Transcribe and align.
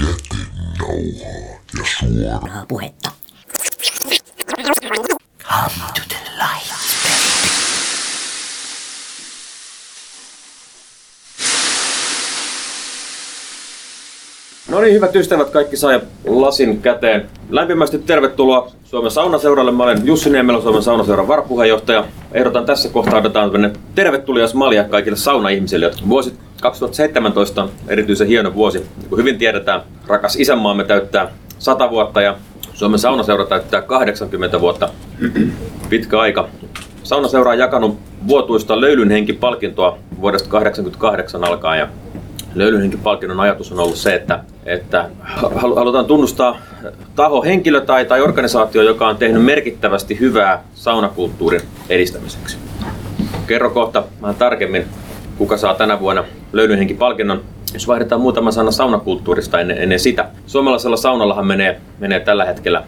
Jätenauhaa 0.00 0.96
ja 1.78 1.84
suoraa 1.98 2.64
puhetta. 2.68 3.10
Come 5.42 5.84
to 5.94 6.02
the 6.08 6.16
light. 6.36 6.78
No 14.68 14.80
niin, 14.80 14.94
hyvät 14.94 15.16
ystävät, 15.16 15.50
kaikki 15.50 15.76
sai 15.76 16.00
lasin 16.26 16.82
käteen. 16.82 17.30
Lämpimästi 17.50 17.98
tervetuloa 17.98 18.72
Suomen 18.84 19.10
saunaseuralle. 19.10 19.72
Mä 19.72 19.82
olen 19.82 20.06
Jussi 20.06 20.30
Niemelä, 20.30 20.60
Suomen 20.60 20.82
saunaseuran 20.82 21.28
varapuheenjohtaja. 21.28 22.04
Ehdotan 22.32 22.66
tässä 22.66 22.88
kohtaa 22.88 23.18
otetaan 23.18 23.50
tämmöinen 23.50 23.78
tervetulias 23.94 24.54
malja 24.54 24.84
kaikille 24.84 25.16
saunaihmisille. 25.16 25.90
Vuosi 26.08 26.34
2017 26.60 27.62
on 27.62 27.70
erityisen 27.88 28.28
hieno 28.28 28.54
vuosi. 28.54 28.78
Niin 28.78 29.08
kuin 29.08 29.18
hyvin 29.18 29.38
tiedetään, 29.38 29.82
rakas 30.06 30.36
isänmaamme 30.36 30.84
täyttää 30.84 31.28
100 31.58 31.90
vuotta 31.90 32.20
ja 32.20 32.36
Suomen 32.74 32.98
saunaseura 32.98 33.46
täyttää 33.46 33.82
80 33.82 34.60
vuotta. 34.60 34.88
Pitkä 35.88 36.20
aika. 36.20 36.48
Saunaseura 37.02 37.50
on 37.50 37.58
jakanut 37.58 37.98
vuotuista 38.28 38.80
löylynhenki-palkintoa 38.80 39.98
vuodesta 40.20 40.48
1988 40.48 41.44
alkaen 41.44 41.78
ja 41.78 41.88
Löylynhenki-palkinnon 42.54 43.40
ajatus 43.40 43.72
on 43.72 43.80
ollut 43.80 43.96
se, 43.96 44.14
että, 44.14 44.44
että 44.66 45.10
halutaan 45.54 46.06
tunnustaa 46.06 46.58
taho, 47.16 47.42
henkilö 47.42 47.80
tai, 47.80 48.04
tai 48.04 48.20
organisaatio, 48.20 48.82
joka 48.82 49.08
on 49.08 49.16
tehnyt 49.16 49.44
merkittävästi 49.44 50.20
hyvää 50.20 50.64
saunakulttuurin 50.74 51.62
edistämiseksi. 51.88 52.56
Kerro 53.46 53.70
kohta 53.70 54.04
vähän 54.22 54.36
tarkemmin, 54.36 54.84
kuka 55.38 55.56
saa 55.56 55.74
tänä 55.74 56.00
vuonna 56.00 56.24
Löylynhenki-palkinnon. 56.52 57.40
Jos 57.74 57.88
vaihdetaan 57.88 58.20
muutama 58.20 58.50
sana 58.50 58.70
saunakulttuurista 58.70 59.60
ennen, 59.60 59.78
ennen 59.78 60.00
sitä. 60.00 60.28
Suomalaisella 60.46 60.96
saunallahan 60.96 61.46
menee, 61.46 61.80
menee 61.98 62.20
tällä 62.20 62.44
hetkellä 62.44 62.84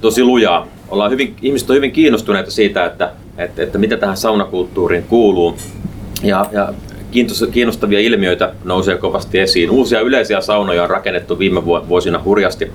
tosi 0.00 0.24
lujaa. 0.24 0.66
Ollaan 0.88 1.10
hyvin, 1.10 1.36
ihmiset 1.42 1.70
on 1.70 1.76
hyvin 1.76 1.92
kiinnostuneita 1.92 2.50
siitä, 2.50 2.84
että, 2.86 3.10
että, 3.38 3.62
että 3.62 3.78
mitä 3.78 3.96
tähän 3.96 4.16
saunakulttuuriin 4.16 5.02
kuuluu. 5.02 5.56
Ja, 6.22 6.46
ja 6.52 6.72
kiinnostavia 7.50 8.00
ilmiöitä 8.00 8.52
nousee 8.64 8.96
kovasti 8.96 9.38
esiin. 9.38 9.70
Uusia 9.70 10.00
yleisiä 10.00 10.40
saunoja 10.40 10.82
on 10.82 10.90
rakennettu 10.90 11.38
viime 11.38 11.64
vuosina 11.64 12.20
hurjasti. 12.24 12.72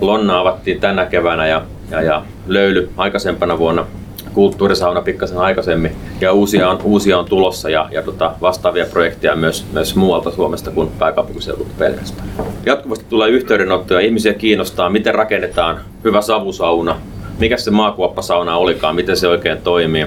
Lonna 0.00 0.40
avattiin 0.40 0.80
tänä 0.80 1.06
keväänä 1.06 1.46
ja, 1.46 1.62
ja, 1.90 2.02
ja 2.02 2.22
löyly 2.46 2.90
aikaisempana 2.96 3.58
vuonna 3.58 3.86
kulttuurisauna 4.34 5.02
pikkasen 5.02 5.38
aikaisemmin 5.38 5.92
ja 6.20 6.32
uusia 6.32 6.70
on, 6.70 6.78
uusia 6.84 7.18
on 7.18 7.24
tulossa 7.24 7.70
ja, 7.70 7.88
ja 7.92 8.02
tota, 8.02 8.32
vastaavia 8.40 8.86
projekteja 8.86 9.36
myös, 9.36 9.66
myös 9.72 9.96
muualta 9.96 10.30
Suomesta 10.30 10.70
kuin 10.70 10.88
pääkaupunkiseudulta 10.98 11.70
pelkästään. 11.78 12.28
Jatkuvasti 12.66 13.04
tulee 13.08 13.28
yhteydenottoja, 13.28 14.00
ihmisiä 14.00 14.34
kiinnostaa, 14.34 14.90
miten 14.90 15.14
rakennetaan 15.14 15.80
hyvä 16.04 16.20
savusauna, 16.20 16.96
mikä 17.38 17.56
se 17.56 17.70
maakuoppasauna 17.70 18.56
olikaan, 18.56 18.94
miten 18.94 19.16
se 19.16 19.28
oikein 19.28 19.58
toimii. 19.58 20.06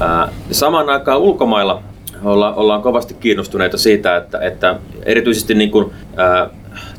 Ää, 0.00 0.28
samaan 0.50 0.88
aikaan 0.88 1.20
ulkomailla 1.20 1.82
olla, 2.24 2.54
ollaan 2.54 2.82
kovasti 2.82 3.14
kiinnostuneita 3.14 3.78
siitä, 3.78 4.16
että, 4.16 4.38
että 4.38 4.76
erityisesti 5.02 5.54
niin 5.54 5.70
kuin, 5.70 5.90
ää, 6.16 6.50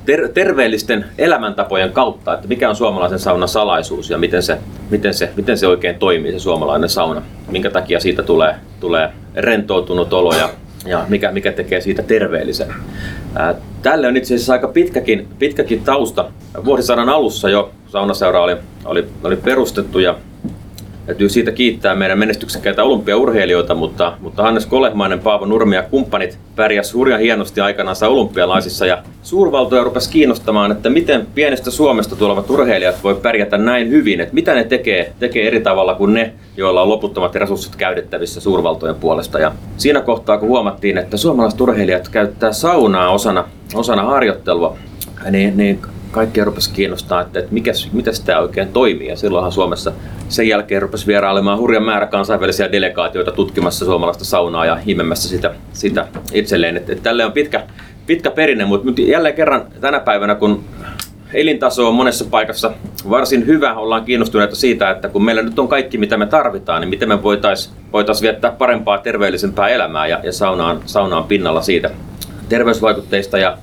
ter, 0.05 0.29
terveellisten 0.33 1.05
elämäntapojen 1.17 1.91
kautta, 1.91 2.33
että 2.33 2.47
mikä 2.47 2.69
on 2.69 2.75
suomalaisen 2.75 3.19
saunan 3.19 3.47
salaisuus 3.49 4.09
ja 4.09 4.17
miten 4.17 4.43
se, 4.43 4.57
miten 4.89 5.13
se, 5.13 5.29
miten 5.35 5.57
se 5.57 5.67
oikein 5.67 5.99
toimii 5.99 6.31
se 6.31 6.39
suomalainen 6.39 6.89
sauna. 6.89 7.21
Minkä 7.51 7.69
takia 7.69 7.99
siitä 7.99 8.23
tulee, 8.23 8.55
tulee 8.79 9.09
rentoutunut 9.35 10.13
olo 10.13 10.35
ja, 10.35 10.49
ja 10.85 11.05
mikä, 11.09 11.31
mikä 11.31 11.51
tekee 11.51 11.81
siitä 11.81 12.03
terveellisen. 12.03 12.67
Ää, 13.35 13.55
tälle 13.81 14.07
on 14.07 14.17
itse 14.17 14.35
asiassa 14.35 14.53
aika 14.53 14.67
pitkäkin, 14.67 15.27
pitkäkin 15.39 15.83
tausta. 15.83 16.25
Vuosisadan 16.65 17.09
alussa 17.09 17.49
jo 17.49 17.71
saunaseura 17.87 18.43
oli, 18.43 18.57
oli, 18.85 19.07
oli 19.23 19.35
perustettu 19.35 19.99
ja 19.99 20.15
Täytyy 21.05 21.29
siitä 21.29 21.51
kiittää 21.51 21.95
meidän 21.95 22.19
menestyksekkäitä 22.19 22.83
olympiaurheilijoita, 22.83 23.75
mutta, 23.75 24.13
mutta 24.19 24.43
Hannes 24.43 24.65
Kolehmainen, 24.65 25.19
Paavo 25.19 25.45
Nurmi 25.45 25.75
ja 25.75 25.83
kumppanit 25.83 26.37
pärjäs 26.55 26.93
hurjan 26.93 27.19
hienosti 27.19 27.61
aikanaan 27.61 27.95
olympialaisissa 28.07 28.85
ja 28.85 29.03
suurvaltoja 29.23 29.83
rupesi 29.83 30.11
kiinnostamaan, 30.11 30.71
että 30.71 30.89
miten 30.89 31.27
pienestä 31.35 31.71
Suomesta 31.71 32.15
tulevat 32.15 32.49
urheilijat 32.49 33.03
voi 33.03 33.15
pärjätä 33.15 33.57
näin 33.57 33.89
hyvin, 33.89 34.21
että 34.21 34.33
mitä 34.33 34.53
ne 34.53 34.63
tekee, 34.63 35.13
tekee 35.19 35.47
eri 35.47 35.59
tavalla 35.59 35.95
kuin 35.95 36.13
ne, 36.13 36.33
joilla 36.57 36.81
on 36.81 36.89
loputtomat 36.89 37.35
resurssit 37.35 37.75
käytettävissä 37.75 38.41
suurvaltojen 38.41 38.95
puolesta. 38.95 39.39
Ja 39.39 39.51
siinä 39.77 40.01
kohtaa, 40.01 40.37
kun 40.37 40.49
huomattiin, 40.49 40.97
että 40.97 41.17
suomalaiset 41.17 41.61
urheilijat 41.61 42.09
käyttää 42.09 42.51
saunaa 42.51 43.11
osana, 43.11 43.43
osana 43.73 44.03
harjoittelua, 44.03 44.77
niin, 45.31 45.57
niin 45.57 45.79
kaikkia 46.11 46.45
rupesi 46.45 46.73
kiinnostaa, 46.73 47.21
että, 47.21 47.39
että 47.39 47.53
mikäs, 47.53 48.19
tämä 48.25 48.39
oikein 48.39 48.67
toimii. 48.67 49.07
Ja 49.07 49.15
silloinhan 49.15 49.51
Suomessa 49.51 49.91
sen 50.29 50.47
jälkeen 50.47 50.81
rupesi 50.81 51.07
vierailemaan 51.07 51.59
hurjan 51.59 51.83
määrä 51.83 52.05
kansainvälisiä 52.05 52.71
delegaatioita 52.71 53.31
tutkimassa 53.31 53.85
suomalaista 53.85 54.25
saunaa 54.25 54.65
ja 54.65 54.75
himemässä 54.75 55.29
sitä, 55.29 55.53
sitä 55.73 56.07
itselleen. 56.33 56.77
Että, 56.77 56.91
että 56.91 57.03
tälle 57.03 57.25
on 57.25 57.31
pitkä, 57.31 57.63
pitkä 58.07 58.31
perinne, 58.31 58.65
mutta 58.65 59.01
jälleen 59.01 59.35
kerran 59.35 59.65
tänä 59.81 59.99
päivänä, 59.99 60.35
kun 60.35 60.63
elintaso 61.33 61.87
on 61.87 61.93
monessa 61.93 62.25
paikassa 62.25 62.71
varsin 63.09 63.47
hyvä, 63.47 63.73
ollaan 63.73 64.05
kiinnostuneita 64.05 64.55
siitä, 64.55 64.89
että 64.89 65.09
kun 65.09 65.25
meillä 65.25 65.41
nyt 65.41 65.59
on 65.59 65.67
kaikki 65.67 65.97
mitä 65.97 66.17
me 66.17 66.25
tarvitaan, 66.25 66.81
niin 66.81 66.89
miten 66.89 67.09
me 67.09 67.23
voitaisiin 67.23 67.75
voitais 67.93 68.21
viettää 68.21 68.51
parempaa, 68.51 68.97
terveellisempää 68.97 69.69
elämää 69.69 70.07
ja, 70.07 70.19
ja 70.23 70.31
saunaan, 70.31 70.79
saunaan 70.85 71.23
pinnalla 71.23 71.61
siitä 71.61 71.91
terveysvaikutteista 72.49 73.37
ja 73.37 73.57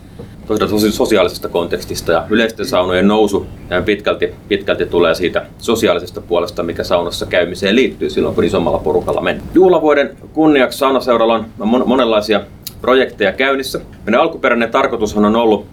sosiaalisesta 0.90 1.48
kontekstista 1.48 2.12
ja 2.12 2.24
yleisten 2.30 2.66
saunojen 2.66 3.08
nousu 3.08 3.46
pitkälti, 3.84 4.34
pitkälti 4.48 4.86
tulee 4.86 5.14
siitä 5.14 5.46
sosiaalisesta 5.58 6.20
puolesta, 6.20 6.62
mikä 6.62 6.84
saunassa 6.84 7.26
käymiseen 7.26 7.76
liittyy 7.76 8.10
silloin, 8.10 8.34
kun 8.34 8.44
isommalla 8.44 8.78
porukalla 8.78 9.20
mennään. 9.20 9.50
Juhlavuoden 9.54 10.16
kunniaksi 10.32 10.78
saunaseuralla 10.78 11.34
on 11.34 11.82
monenlaisia 11.86 12.40
projekteja 12.80 13.32
käynnissä. 13.32 13.80
Meidän 14.04 14.20
alkuperäinen 14.20 14.70
tarkoitushan 14.70 15.24
on 15.24 15.36
ollut 15.36 15.66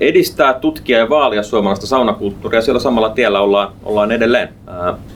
edistää, 0.00 0.54
tutkia 0.54 0.98
ja 0.98 1.08
vaalia 1.08 1.42
suomalaista 1.42 1.86
saunakulttuuria 1.86 2.62
siellä 2.62 2.80
samalla 2.80 3.10
tiellä 3.10 3.40
ollaan, 3.40 3.72
ollaan 3.84 4.12
edelleen. 4.12 4.48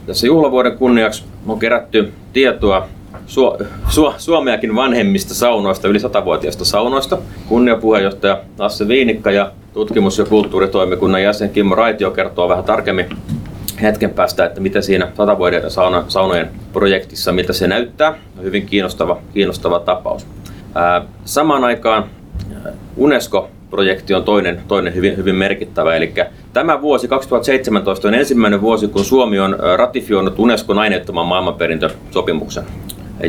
Tässä 0.05 0.27
juhlavuoden 0.27 0.77
kunniaksi 0.77 1.23
on 1.47 1.59
kerätty 1.59 2.13
tietoa 2.33 2.87
Su- 3.27 3.65
Su- 3.89 4.13
Suomeakin 4.17 4.75
vanhemmista 4.75 5.33
saunoista, 5.33 5.87
yli 5.87 5.99
satavuotiaista 5.99 6.65
saunoista. 6.65 7.17
Kunniapuheenjohtaja 7.47 8.39
Lasse 8.57 8.87
Viinikka 8.87 9.31
ja 9.31 9.51
tutkimus- 9.73 10.17
ja 10.19 10.25
kulttuuritoimikunnan 10.25 11.23
jäsen 11.23 11.49
Kimmo 11.49 11.75
Raitio 11.75 12.11
kertoo 12.11 12.49
vähän 12.49 12.63
tarkemmin 12.63 13.05
hetken 13.81 14.09
päästä, 14.09 14.45
että 14.45 14.61
mitä 14.61 14.81
siinä 14.81 15.07
satavuotiaiden 15.17 15.71
sauna, 15.71 16.03
saunojen 16.07 16.49
projektissa, 16.73 17.31
mitä 17.31 17.53
se 17.53 17.67
näyttää. 17.67 18.13
Hyvin 18.41 18.65
kiinnostava, 18.65 19.17
kiinnostava 19.33 19.79
tapaus. 19.79 20.27
Ää, 20.75 21.01
samaan 21.25 21.63
aikaan 21.63 22.05
UNESCO 22.97 23.49
projekti 23.69 24.13
on 24.13 24.23
toinen, 24.23 24.61
toinen 24.67 24.95
hyvin, 24.95 25.17
hyvin 25.17 25.35
merkittävä. 25.35 25.95
Eli 25.95 26.13
tämä 26.53 26.81
vuosi 26.81 27.07
2017 27.07 28.07
on 28.07 28.13
ensimmäinen 28.13 28.61
vuosi, 28.61 28.87
kun 28.87 29.05
Suomi 29.05 29.39
on 29.39 29.57
ratifioinut 29.75 30.39
Unescon 30.39 30.79
aineettoman 30.79 31.27
maailmanperintösopimuksen. 31.27 32.63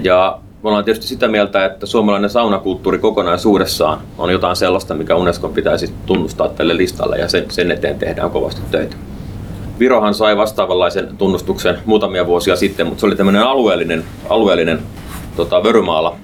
Ja 0.04 0.38
me 0.62 0.68
ollaan 0.68 0.84
tietysti 0.84 1.06
sitä 1.06 1.28
mieltä, 1.28 1.64
että 1.64 1.86
suomalainen 1.86 2.30
saunakulttuuri 2.30 2.98
kokonaisuudessaan 2.98 3.98
on 4.18 4.32
jotain 4.32 4.56
sellaista, 4.56 4.94
mikä 4.94 5.16
Unescon 5.16 5.52
pitäisi 5.52 5.94
tunnustaa 6.06 6.48
tälle 6.48 6.76
listalle 6.76 7.16
ja 7.16 7.28
sen, 7.28 7.50
sen 7.50 7.70
eteen 7.70 7.98
tehdään 7.98 8.30
kovasti 8.30 8.60
töitä. 8.70 8.96
Virohan 9.78 10.14
sai 10.14 10.36
vastaavanlaisen 10.36 11.16
tunnustuksen 11.18 11.78
muutamia 11.86 12.26
vuosia 12.26 12.56
sitten, 12.56 12.86
mutta 12.86 13.00
se 13.00 13.06
oli 13.06 13.16
tämmöinen 13.16 13.42
alueellinen, 13.42 14.04
alueellinen 14.28 14.78
tota, 15.36 15.62
vörymaala 15.62 16.16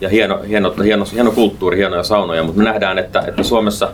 ja 0.00 0.08
hieno, 0.08 0.38
hieno, 0.48 0.74
hieno, 0.84 1.04
hieno 1.12 1.30
kulttuuri, 1.30 1.76
hienoja 1.76 2.02
saunoja, 2.02 2.42
mutta 2.42 2.58
me 2.58 2.64
nähdään, 2.64 2.98
että, 2.98 3.20
että 3.20 3.42
Suomessa 3.42 3.88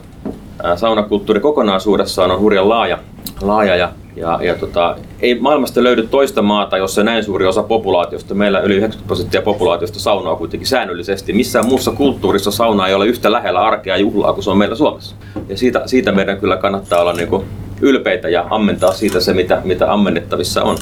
saunakulttuuri 0.76 1.40
kokonaisuudessaan 1.40 2.30
on 2.30 2.40
hurjan 2.40 2.68
laaja, 2.68 2.98
laaja 3.42 3.76
ja 3.76 3.92
ja, 4.16 4.38
ja 4.42 4.54
tota, 4.54 4.96
ei 5.20 5.34
maailmasta 5.40 5.82
löydy 5.82 6.06
toista 6.06 6.42
maata, 6.42 6.78
jossa 6.78 7.04
näin 7.04 7.24
suuri 7.24 7.46
osa 7.46 7.62
populaatiosta, 7.62 8.34
meillä 8.34 8.60
yli 8.60 8.74
90 8.74 9.06
prosenttia 9.06 9.42
populaatiosta 9.42 9.98
saunaa 9.98 10.36
kuitenkin 10.36 10.66
säännöllisesti. 10.66 11.32
Missään 11.32 11.66
muussa 11.66 11.90
kulttuurissa 11.90 12.50
sauna 12.50 12.88
ei 12.88 12.94
ole 12.94 13.06
yhtä 13.06 13.32
lähellä 13.32 13.60
arkea 13.60 13.96
juhlaa 13.96 14.32
kuin 14.32 14.44
se 14.44 14.50
on 14.50 14.58
meillä 14.58 14.74
Suomessa. 14.74 15.16
Ja 15.48 15.56
siitä, 15.56 15.82
siitä 15.86 16.12
meidän 16.12 16.40
kyllä 16.40 16.56
kannattaa 16.56 17.00
olla 17.00 17.12
niin 17.12 17.28
kuin 17.28 17.44
ylpeitä 17.80 18.28
ja 18.28 18.46
ammentaa 18.50 18.92
siitä 18.92 19.20
se, 19.20 19.34
mitä, 19.34 19.62
mitä 19.64 19.92
ammennettavissa 19.92 20.62
on. 20.62 20.78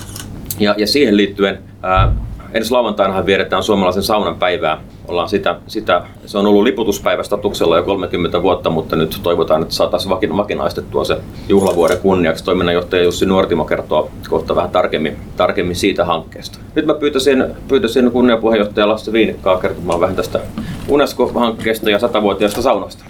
Ja, 0.60 0.74
ja 0.78 0.86
siihen 0.86 1.16
liittyen 1.16 1.58
ää, 1.82 2.12
ensi 2.54 2.70
lauantainahan 2.70 3.26
vieretään 3.26 3.62
suomalaisen 3.62 4.02
saunan 4.02 4.36
päivää. 4.36 4.80
Ollaan 5.08 5.28
sitä, 5.28 5.56
sitä, 5.66 6.02
se 6.26 6.38
on 6.38 6.46
ollut 6.46 6.62
liputuspäivästatuksella 6.62 7.76
jo 7.76 7.82
30 7.82 8.42
vuotta, 8.42 8.70
mutta 8.70 8.96
nyt 8.96 9.20
toivotaan, 9.22 9.62
että 9.62 9.74
saataisiin 9.74 10.10
vakin, 10.10 10.36
vakinaistettua 10.36 11.04
se 11.04 11.16
juhlavuoden 11.48 11.98
kunniaksi. 11.98 12.44
Toiminnanjohtaja 12.44 13.02
Jussi 13.02 13.26
Nuortimo 13.26 13.64
kertoo 13.64 14.10
kohta 14.28 14.56
vähän 14.56 14.70
tarkemmin, 14.70 15.16
tarkemmin 15.36 15.76
siitä 15.76 16.04
hankkeesta. 16.04 16.58
Nyt 16.74 16.86
mä 16.86 16.94
pyytäisin, 16.94 17.44
pyytäisin 17.68 18.10
kunniapuheenjohtaja 18.10 18.88
Lasse 18.88 19.12
Viinikkaa 19.12 19.58
kertomaan 19.58 20.00
vähän 20.00 20.16
tästä 20.16 20.40
UNESCO-hankkeesta 20.88 21.90
ja 21.90 21.98
satavuotiaasta 21.98 22.62
saunasta. 22.62 23.04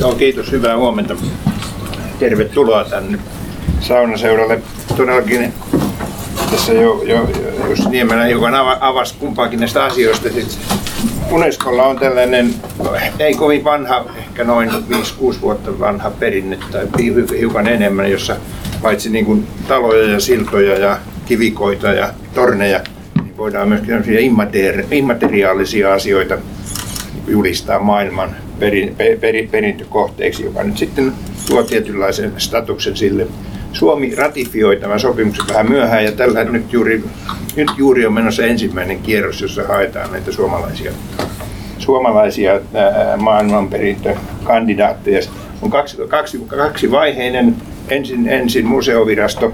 Joo, 0.00 0.14
kiitos. 0.14 0.52
Hyvää 0.52 0.76
huomenta. 0.76 1.16
Tervetuloa 2.18 2.84
tänne 2.84 3.18
saunaseuralle. 3.80 4.62
Todellakin 4.96 5.52
tässä 6.50 6.72
jo, 6.72 7.02
jo 7.04 7.26
jos 7.70 7.88
Niemelä 7.88 8.24
hiukan 8.24 8.54
avasi 8.80 9.14
kumpaakin 9.18 9.60
näistä 9.60 9.84
asioista. 9.84 10.28
Unescolla 11.30 11.82
on 11.82 11.98
tällainen, 11.98 12.54
ei 13.18 13.34
kovin 13.34 13.64
vanha, 13.64 14.04
ehkä 14.18 14.44
noin 14.44 14.70
5-6 14.70 14.72
vuotta 15.40 15.78
vanha 15.78 16.10
perinne 16.10 16.58
tai 16.72 16.86
hiukan 17.40 17.68
enemmän, 17.68 18.10
jossa 18.10 18.36
paitsi 18.82 19.10
niin 19.10 19.24
kuin 19.26 19.46
taloja 19.68 20.12
ja 20.12 20.20
siltoja 20.20 20.78
ja 20.78 20.98
kivikoita 21.26 21.92
ja 21.92 22.08
torneja, 22.34 22.80
niin 23.22 23.36
voidaan 23.36 23.68
myös 23.68 23.82
immateriaalisia 24.90 25.94
asioita 25.94 26.38
julistaa 27.26 27.78
maailman 27.78 28.36
perin, 28.58 28.94
per, 28.96 29.18
per, 29.18 29.34
perintökohteeksi, 29.50 30.44
joka 30.44 30.62
nyt 30.62 30.78
sitten 30.78 31.12
tuo 31.46 31.62
tietynlaisen 31.62 32.32
statuksen 32.36 32.96
sille. 32.96 33.26
Suomi 33.76 34.14
ratifioi 34.14 34.76
tämän 34.76 35.00
sopimuksen 35.00 35.44
vähän 35.48 35.70
myöhään 35.70 36.04
ja 36.04 36.12
tällä 36.12 36.44
nyt 36.44 36.72
juuri, 36.72 37.04
nyt 37.56 37.68
juuri 37.76 38.06
on 38.06 38.12
menossa 38.12 38.44
ensimmäinen 38.44 38.98
kierros, 38.98 39.42
jossa 39.42 39.62
haetaan 39.68 40.12
näitä 40.12 40.32
suomalaisia, 40.32 40.92
suomalaisia 41.78 42.60
maailmanperintökandidaatteja. 43.16 45.20
On 45.62 45.70
kaksi, 45.70 45.96
kaksi, 46.08 46.38
kaksi 46.38 46.90
vaiheinen. 46.90 47.56
Ensin, 47.88 48.28
ensin 48.28 48.66
museovirasto 48.66 49.52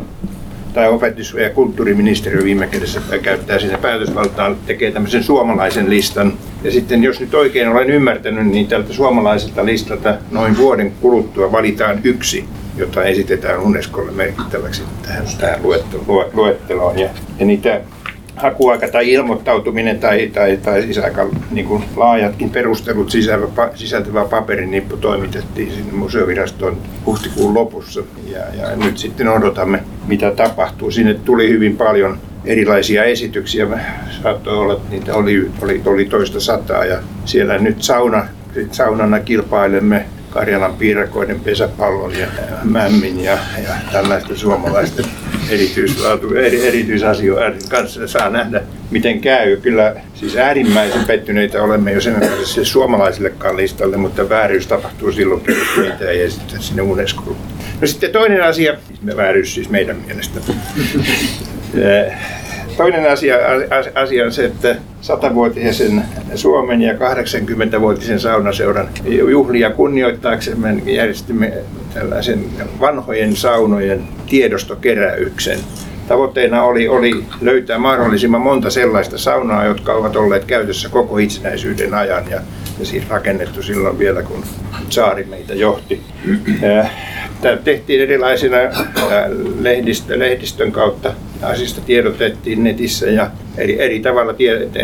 tai 0.75 0.89
opetus- 0.89 1.35
ja 1.35 1.51
kulttuuriministeriö 1.51 2.45
viime 2.45 2.67
kädessä 2.67 3.01
käyttää 3.23 3.59
sinne 3.59 3.79
päätösvaltaan, 3.79 4.57
tekee 4.67 4.91
tämmöisen 4.91 5.23
suomalaisen 5.23 5.91
listan. 5.91 6.33
Ja 6.65 6.71
sitten 6.71 7.03
jos 7.03 7.21
nyt 7.21 7.35
oikein 7.35 7.69
olen 7.69 7.91
ymmärtänyt, 7.91 8.47
niin 8.47 8.67
tältä 8.67 8.93
suomalaiselta 8.93 9.65
listalta 9.65 10.15
noin 10.31 10.57
vuoden 10.57 10.93
kuluttua 11.01 11.53
valitaan 11.53 12.01
yksi, 12.05 12.45
jota 12.77 13.05
esitetään 13.05 13.61
Unescolle 13.61 14.13
merkittäväksi 14.13 14.83
tähän, 15.03 15.25
tähän 15.39 15.61
luetteloon. 16.33 16.99
Ja, 16.99 17.09
ja 17.39 17.47
niitä 17.47 17.81
hakuaika 18.37 18.89
tai 18.89 19.13
ilmoittautuminen 19.13 20.01
tai, 20.01 20.27
tai, 20.27 20.57
tai 20.57 20.83
siis 20.83 20.99
aika 20.99 21.29
niin 21.51 21.67
kuin 21.67 21.85
laajatkin 21.97 22.51
perustelut 22.51 23.11
sisältävä, 23.11 23.71
sisältävä 23.75 24.25
paperinippu 24.25 24.97
toimitettiin 24.97 25.73
sinne 25.73 25.93
museovirastoon 25.93 26.77
huhtikuun 27.07 27.55
lopussa. 27.55 28.03
Ja, 28.27 28.39
ja 28.39 28.77
nyt 28.77 28.99
sitten 28.99 29.29
odotamme, 29.29 29.83
mitä 30.07 30.31
tapahtuu. 30.31 30.91
Sinne 30.91 31.15
tuli 31.15 31.49
hyvin 31.49 31.77
paljon 31.77 32.19
erilaisia 32.45 33.05
esityksiä. 33.05 33.67
Saattoi 34.23 34.59
olla, 34.59 34.73
että 34.73 34.91
niitä 34.91 35.15
oli, 35.15 35.51
oli, 35.63 35.83
oli 35.87 36.05
toista 36.05 36.41
sataa 36.41 36.85
ja 36.85 36.99
siellä 37.25 37.59
nyt 37.59 37.83
sauna, 37.83 38.27
saunana 38.71 39.21
kilpailemme 39.21 40.07
Karjalan 40.33 40.75
piirakoiden 40.75 41.41
pesäpallon 41.41 42.19
ja 42.19 42.27
mämmin 42.63 43.25
ja, 43.25 43.39
ja 43.63 43.75
tällaisten 43.93 44.37
suomalaisten 44.37 45.05
erityislaatu, 45.51 46.35
eri, 46.35 46.67
erityisasioiden 46.69 47.69
kanssa 47.69 48.09
saa 48.09 48.31
nähdä, 48.31 48.63
miten 48.91 49.21
käy. 49.21 49.57
Kyllä 49.57 49.95
siis 50.15 50.37
äärimmäisen 50.37 51.05
pettyneitä 51.05 51.63
olemme 51.63 51.93
jo 51.93 52.01
sen 52.01 52.17
siis 52.45 52.73
suomalaisillekaan 52.73 53.57
listalle, 53.57 53.97
mutta 53.97 54.29
vääryys 54.29 54.67
tapahtuu 54.67 55.13
silloin, 55.13 55.41
kun 55.41 55.55
meitä 55.77 56.11
ei 56.11 56.23
esitä 56.23 56.59
sinne 56.59 56.83
Unescoon. 56.83 57.37
No 57.81 57.87
sitten 57.87 58.11
toinen 58.11 58.43
asia, 58.43 58.77
siis 58.89 59.17
vääryys 59.17 59.55
siis 59.55 59.69
meidän 59.69 59.97
mielestä. 60.07 60.41
Toinen 62.77 63.13
asia, 63.13 63.37
asia 63.95 64.25
on 64.25 64.33
se, 64.33 64.45
että 64.45 64.77
100-vuotisen 65.03 66.03
Suomen 66.35 66.83
ja 66.83 66.93
80-vuotisen 66.93 68.21
saunaseuran 68.21 68.89
juhlia 69.05 69.71
kunnioittaaksemme 69.71 70.83
järjestimme 70.87 71.53
tällaisen 71.95 72.45
vanhojen 72.81 73.37
saunojen 73.37 74.03
tiedostokeräyksen. 74.27 75.59
Tavoitteena 76.09 76.63
oli, 76.63 76.89
oli 76.89 77.25
löytää 77.41 77.79
mahdollisimman 77.79 78.41
monta 78.41 78.71
sellaista 78.71 79.19
saunaa, 79.19 79.65
jotka 79.65 79.93
ovat 79.93 80.17
olleet 80.17 80.45
käytössä 80.45 80.89
koko 80.89 81.19
itsenäisyyden 81.19 81.95
ajan 81.95 82.25
ja, 82.31 82.41
ja 82.79 82.87
siis 82.87 83.09
rakennettu 83.09 83.63
silloin 83.63 83.99
vielä, 83.99 84.23
kun 84.23 84.45
saari 84.89 85.25
meitä 85.25 85.55
johti. 85.55 86.01
Tämä 87.43 87.57
tehtiin 87.57 88.01
erilaisina 88.01 88.57
lehdistö, 89.61 90.19
lehdistön 90.19 90.73
kautta. 90.73 91.13
Asiasta 91.43 91.81
tiedotettiin 91.81 92.65
netissä 92.65 93.07
ja 93.07 93.31
eri, 93.59 93.81
eri 93.81 94.01
tavalla 94.01 94.35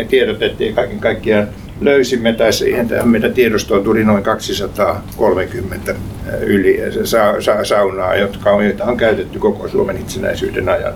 tiedotettiin 0.09 0.75
kaiken 0.75 0.99
kaikkiaan 0.99 1.47
löysimme 1.81 2.33
tai 2.33 2.53
siihen 2.53 2.89
meidän 3.03 3.33
tiedostoon 3.33 3.83
tuli 3.83 4.03
noin 4.03 4.23
230 4.23 5.95
yli 6.41 6.79
sa, 7.03 7.41
sa, 7.41 7.63
saunaa, 7.63 8.15
jotka 8.15 8.51
on, 8.51 8.63
joita 8.65 8.85
on 8.85 8.97
käytetty 8.97 9.39
koko 9.39 9.67
Suomen 9.67 9.97
itsenäisyyden 9.97 10.69
ajan. 10.69 10.93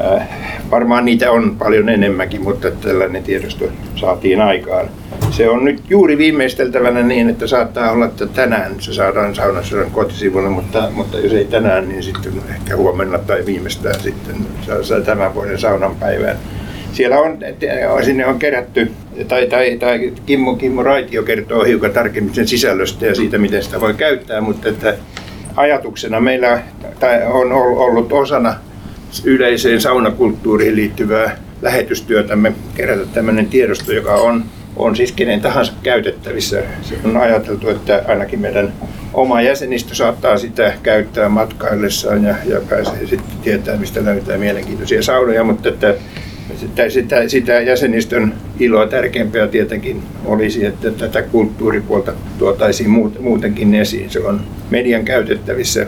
Äh, 0.00 0.28
varmaan 0.70 1.04
niitä 1.04 1.30
on 1.30 1.56
paljon 1.58 1.88
enemmänkin, 1.88 2.42
mutta 2.42 2.70
tällainen 2.70 3.24
tiedosto 3.24 3.64
saatiin 3.96 4.40
aikaan. 4.40 4.88
Se 5.30 5.48
on 5.48 5.64
nyt 5.64 5.82
juuri 5.90 6.18
viimeisteltävänä 6.18 7.02
niin, 7.02 7.30
että 7.30 7.46
saattaa 7.46 7.92
olla, 7.92 8.04
että 8.04 8.26
tänään 8.26 8.74
se 8.78 8.94
saadaan 8.94 9.34
saunasodan 9.34 9.90
kotisivulle, 9.90 10.48
mutta, 10.48 10.88
mutta 10.92 11.18
jos 11.18 11.32
ei 11.32 11.44
tänään, 11.44 11.88
niin 11.88 12.02
sitten 12.02 12.32
ehkä 12.48 12.76
huomenna 12.76 13.18
tai 13.18 13.46
viimeistään 13.46 14.00
sitten 14.00 14.36
tämän 15.04 15.34
vuoden 15.34 15.58
saunan 15.58 15.96
päivään. 15.96 16.36
Siellä 16.92 17.18
on, 17.18 17.38
sinne 18.04 18.26
on 18.26 18.38
kerätty, 18.38 18.92
tai, 19.28 19.46
tai, 19.46 19.76
tai 19.80 20.12
Kimmo, 20.26 20.54
Kimmo 20.54 20.82
Raitio 20.82 21.22
kertoo 21.22 21.64
hiukan 21.64 21.92
tarkemmin 21.92 22.34
sen 22.34 22.48
sisällöstä 22.48 23.06
ja 23.06 23.14
siitä, 23.14 23.38
miten 23.38 23.62
sitä 23.62 23.80
voi 23.80 23.94
käyttää, 23.94 24.40
mutta 24.40 24.68
että 24.68 24.94
ajatuksena 25.56 26.20
meillä 26.20 26.62
tai 27.00 27.26
on 27.26 27.52
ollut 27.52 28.12
osana 28.12 28.54
yleiseen 29.24 29.80
saunakulttuuriin 29.80 30.76
liittyvää 30.76 31.36
lähetystyötämme 31.62 32.52
kerätä 32.74 33.06
tämmöinen 33.14 33.46
tiedosto, 33.46 33.92
joka 33.92 34.14
on, 34.14 34.44
on 34.78 34.96
siis 34.96 35.12
kenen 35.12 35.40
tahansa 35.40 35.72
käytettävissä. 35.82 36.62
Se 36.82 36.94
on 37.04 37.16
ajateltu, 37.16 37.68
että 37.68 38.02
ainakin 38.08 38.40
meidän 38.40 38.72
oma 39.14 39.42
jäsenistö 39.42 39.94
saattaa 39.94 40.38
sitä 40.38 40.72
käyttää 40.82 41.28
matkaillessaan 41.28 42.24
ja, 42.24 42.34
ja 42.44 42.60
pääsee 42.68 43.06
sitten 43.06 43.38
tietää, 43.42 43.76
mistä 43.76 44.04
löytää 44.04 44.38
mielenkiintoisia 44.38 45.02
saunoja, 45.02 45.44
mutta 45.44 45.68
että 45.68 45.94
sitä, 46.56 46.90
sitä, 46.90 47.28
sitä 47.28 47.60
jäsenistön 47.60 48.34
iloa 48.58 48.86
tärkeämpää 48.86 49.46
tietenkin 49.46 50.02
olisi, 50.24 50.66
että 50.66 50.90
tätä 50.90 51.22
kulttuuripuolta 51.22 52.12
tuotaisiin 52.38 52.90
muutenkin 53.20 53.74
esiin. 53.74 54.10
Se 54.10 54.20
on 54.20 54.40
median 54.70 55.04
käytettävissä, 55.04 55.86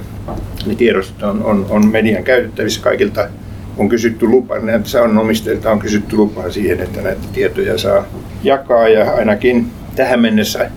niin 0.67 0.76
tiedostot 0.76 1.22
on, 1.22 1.44
on, 1.44 1.67
on 1.70 1.88
median 1.88 2.24
käytettävissä 2.24 2.81
kaikilta 2.82 3.29
on 3.81 3.89
kysytty 3.89 4.27
lupa, 4.27 4.58
näitä 4.58 4.89
saunomistajilta 4.89 5.70
on 5.70 5.79
kysytty 5.79 6.17
lupaa 6.17 6.51
siihen, 6.51 6.81
että 6.81 7.03
näitä 7.03 7.22
tietoja 7.32 7.79
saa 7.79 8.05
jakaa 8.43 8.89
ja 8.89 9.15
ainakin 9.15 9.70
tähän 9.96 10.20
mennessä 10.20 10.70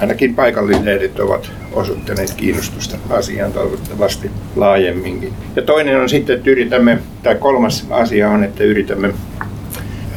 ainakin 0.00 0.34
paikallislehdet 0.34 1.20
ovat 1.20 1.50
osoittaneet 1.72 2.34
kiinnostusta 2.34 2.96
asiaan 3.10 3.52
toivottavasti 3.52 4.30
laajemminkin. 4.56 5.32
Ja 5.56 5.62
toinen 5.62 6.00
on 6.00 6.08
sitten, 6.08 6.36
että 6.36 6.50
yritämme, 6.50 6.98
tai 7.22 7.34
kolmas 7.34 7.86
asia 7.90 8.30
on, 8.30 8.44
että 8.44 8.64
yritämme 8.64 9.10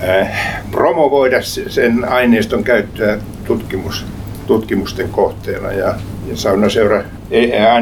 äh, 0.03 0.63
promovoida 0.71 1.41
sen 1.41 2.05
aineiston 2.05 2.63
käyttöä 2.63 3.19
tutkimus, 3.45 4.05
tutkimusten 4.47 5.09
kohteena. 5.09 5.71
Ja, 5.71 5.95
ja 6.29 6.37
saunaseura, 6.37 7.03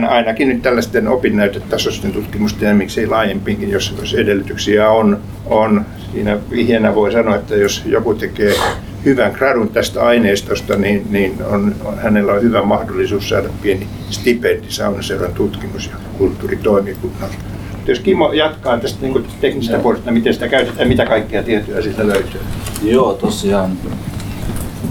ainakin 0.10 0.50
nyt 0.50 0.62
tällaisten 0.62 1.08
opinnäytetasoisten 1.08 2.12
tutkimusten 2.12 2.68
ja 2.68 2.74
miksei 2.74 3.08
laajempinkin, 3.08 3.72
jos, 3.72 3.96
jos 4.00 4.14
edellytyksiä 4.14 4.90
on, 4.90 5.20
on. 5.46 5.86
Siinä 6.12 6.38
vihjeenä 6.52 6.96
voi 6.96 7.12
sanoa, 7.12 7.36
että 7.36 7.56
jos 7.56 7.84
joku 7.86 8.14
tekee 8.14 8.54
hyvän 9.06 9.32
gradun 9.32 9.70
tästä 9.70 10.04
aineistosta, 10.04 10.76
niin, 10.76 11.08
niin 11.10 11.38
on, 11.46 11.76
on, 11.86 11.98
hänellä 11.98 12.34
on 12.34 12.42
hyvä 12.42 12.62
mahdollisuus 12.62 13.30
saada 13.30 13.50
pieni 13.62 13.88
stipendi 14.10 14.66
Saunaseuran 14.70 15.34
tutkimus- 15.34 15.88
ja 15.88 15.96
kulttuuritoimikunnalta. 16.18 17.36
Jos 17.88 18.00
Kimmo 18.00 18.34
jatkaa 18.34 18.78
tästä 18.78 19.02
niin 19.02 19.26
teknisestä 19.42 19.80
puolesta, 19.80 20.12
miten 20.12 20.34
sitä 20.34 20.48
käytetään 20.48 20.88
mitä 20.88 21.06
kaikkea 21.06 21.44
tietoja 21.44 21.82
siitä 21.82 22.08
löytyy. 22.08 22.42
Joo, 22.84 23.14
tosiaan 23.14 23.72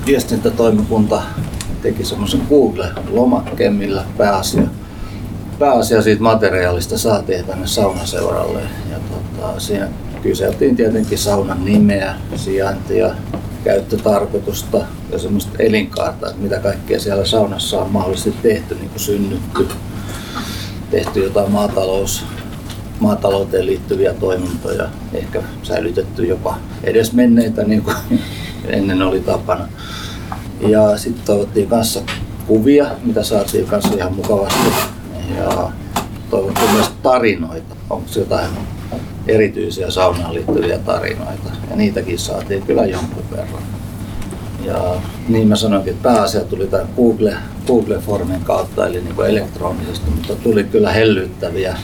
viestintätoimikunta 0.06 1.22
teki 1.82 2.04
semmoisen 2.04 2.42
Google-lomakkeen, 2.48 3.72
millä 3.72 4.04
pääasia, 4.18 4.62
pääasia 5.58 6.02
siitä 6.02 6.22
materiaalista 6.22 6.98
saatiin 6.98 7.44
tänne 7.44 7.66
saunaseuralle. 7.66 8.60
Ja 8.90 8.96
tota, 9.10 9.60
siinä 9.60 9.88
kyseltiin 10.22 10.76
tietenkin 10.76 11.18
saunan 11.18 11.64
nimeä, 11.64 12.14
sijaintia, 12.36 13.10
käyttötarkoitusta 13.64 14.78
ja 15.12 15.18
semmoista 15.18 15.50
elinkaarta, 15.58 16.30
että 16.30 16.42
mitä 16.42 16.58
kaikkea 16.58 17.00
siellä 17.00 17.24
saunassa 17.24 17.78
on 17.78 17.90
mahdollisesti 17.90 18.34
tehty, 18.42 18.74
niin 18.74 18.88
kuin 18.88 19.00
synnytty, 19.00 19.68
tehty 20.90 21.24
jotain 21.24 21.52
maatalous, 21.52 22.24
maatalouteen 23.00 23.66
liittyviä 23.66 24.14
toimintoja, 24.14 24.88
ehkä 25.12 25.42
säilytetty 25.62 26.26
jopa 26.26 26.58
edes 26.84 27.12
menneitä 27.12 27.64
niin 27.64 27.82
kuin 27.82 27.96
ennen 28.68 29.02
oli 29.02 29.20
tapana. 29.20 29.68
Ja 30.60 30.98
sitten 30.98 31.24
toivottiin 31.26 31.68
kanssa 31.68 32.00
kuvia, 32.46 32.86
mitä 33.04 33.22
saatiin 33.22 33.66
kanssa 33.66 33.94
ihan 33.94 34.14
mukavasti. 34.14 34.68
Ja 35.36 35.70
toivottiin 36.30 36.70
myös 36.70 36.90
tarinoita. 37.02 37.76
Onko 37.90 38.08
jotain 38.16 38.50
erityisiä 39.28 39.90
saunaan 39.90 40.34
liittyviä 40.34 40.78
tarinoita? 40.78 41.50
Ja 41.70 41.76
niitäkin 41.76 42.18
saatiin 42.18 42.62
kyllä 42.62 42.86
jonkun 42.86 43.24
verran. 43.30 43.62
Ja 44.64 44.94
niin 45.28 45.48
mä 45.48 45.56
sanoinkin, 45.56 45.92
että 45.92 46.08
pääasia 46.08 46.40
tuli 46.40 46.66
tämän 46.66 46.88
Google, 46.96 47.34
Google-formin 47.66 48.44
kautta, 48.44 48.86
eli 48.86 49.00
niin 49.00 49.14
kuin 49.14 49.30
elektronisesti, 49.30 50.10
mutta 50.10 50.34
tuli 50.34 50.64
kyllä 50.64 50.92
hellyttäviä 50.92 51.76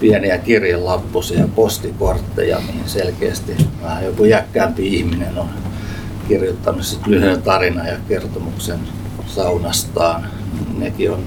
pieniä 0.00 0.38
kirjelappusia 0.38 1.40
ja 1.40 1.48
postikortteja, 1.54 2.60
mihin 2.66 2.88
selkeästi 2.88 3.56
vähän 3.82 4.04
joku 4.04 4.24
jäkkäämpi 4.24 4.96
ihminen 4.96 5.38
on 5.38 5.48
kirjoittanut 6.28 6.82
sit 6.82 7.06
lyhyen 7.06 7.42
tarinan 7.42 7.86
ja 7.86 7.96
kertomuksen 8.08 8.78
saunastaan. 9.26 10.26
Nekin, 10.78 11.10
on, 11.10 11.24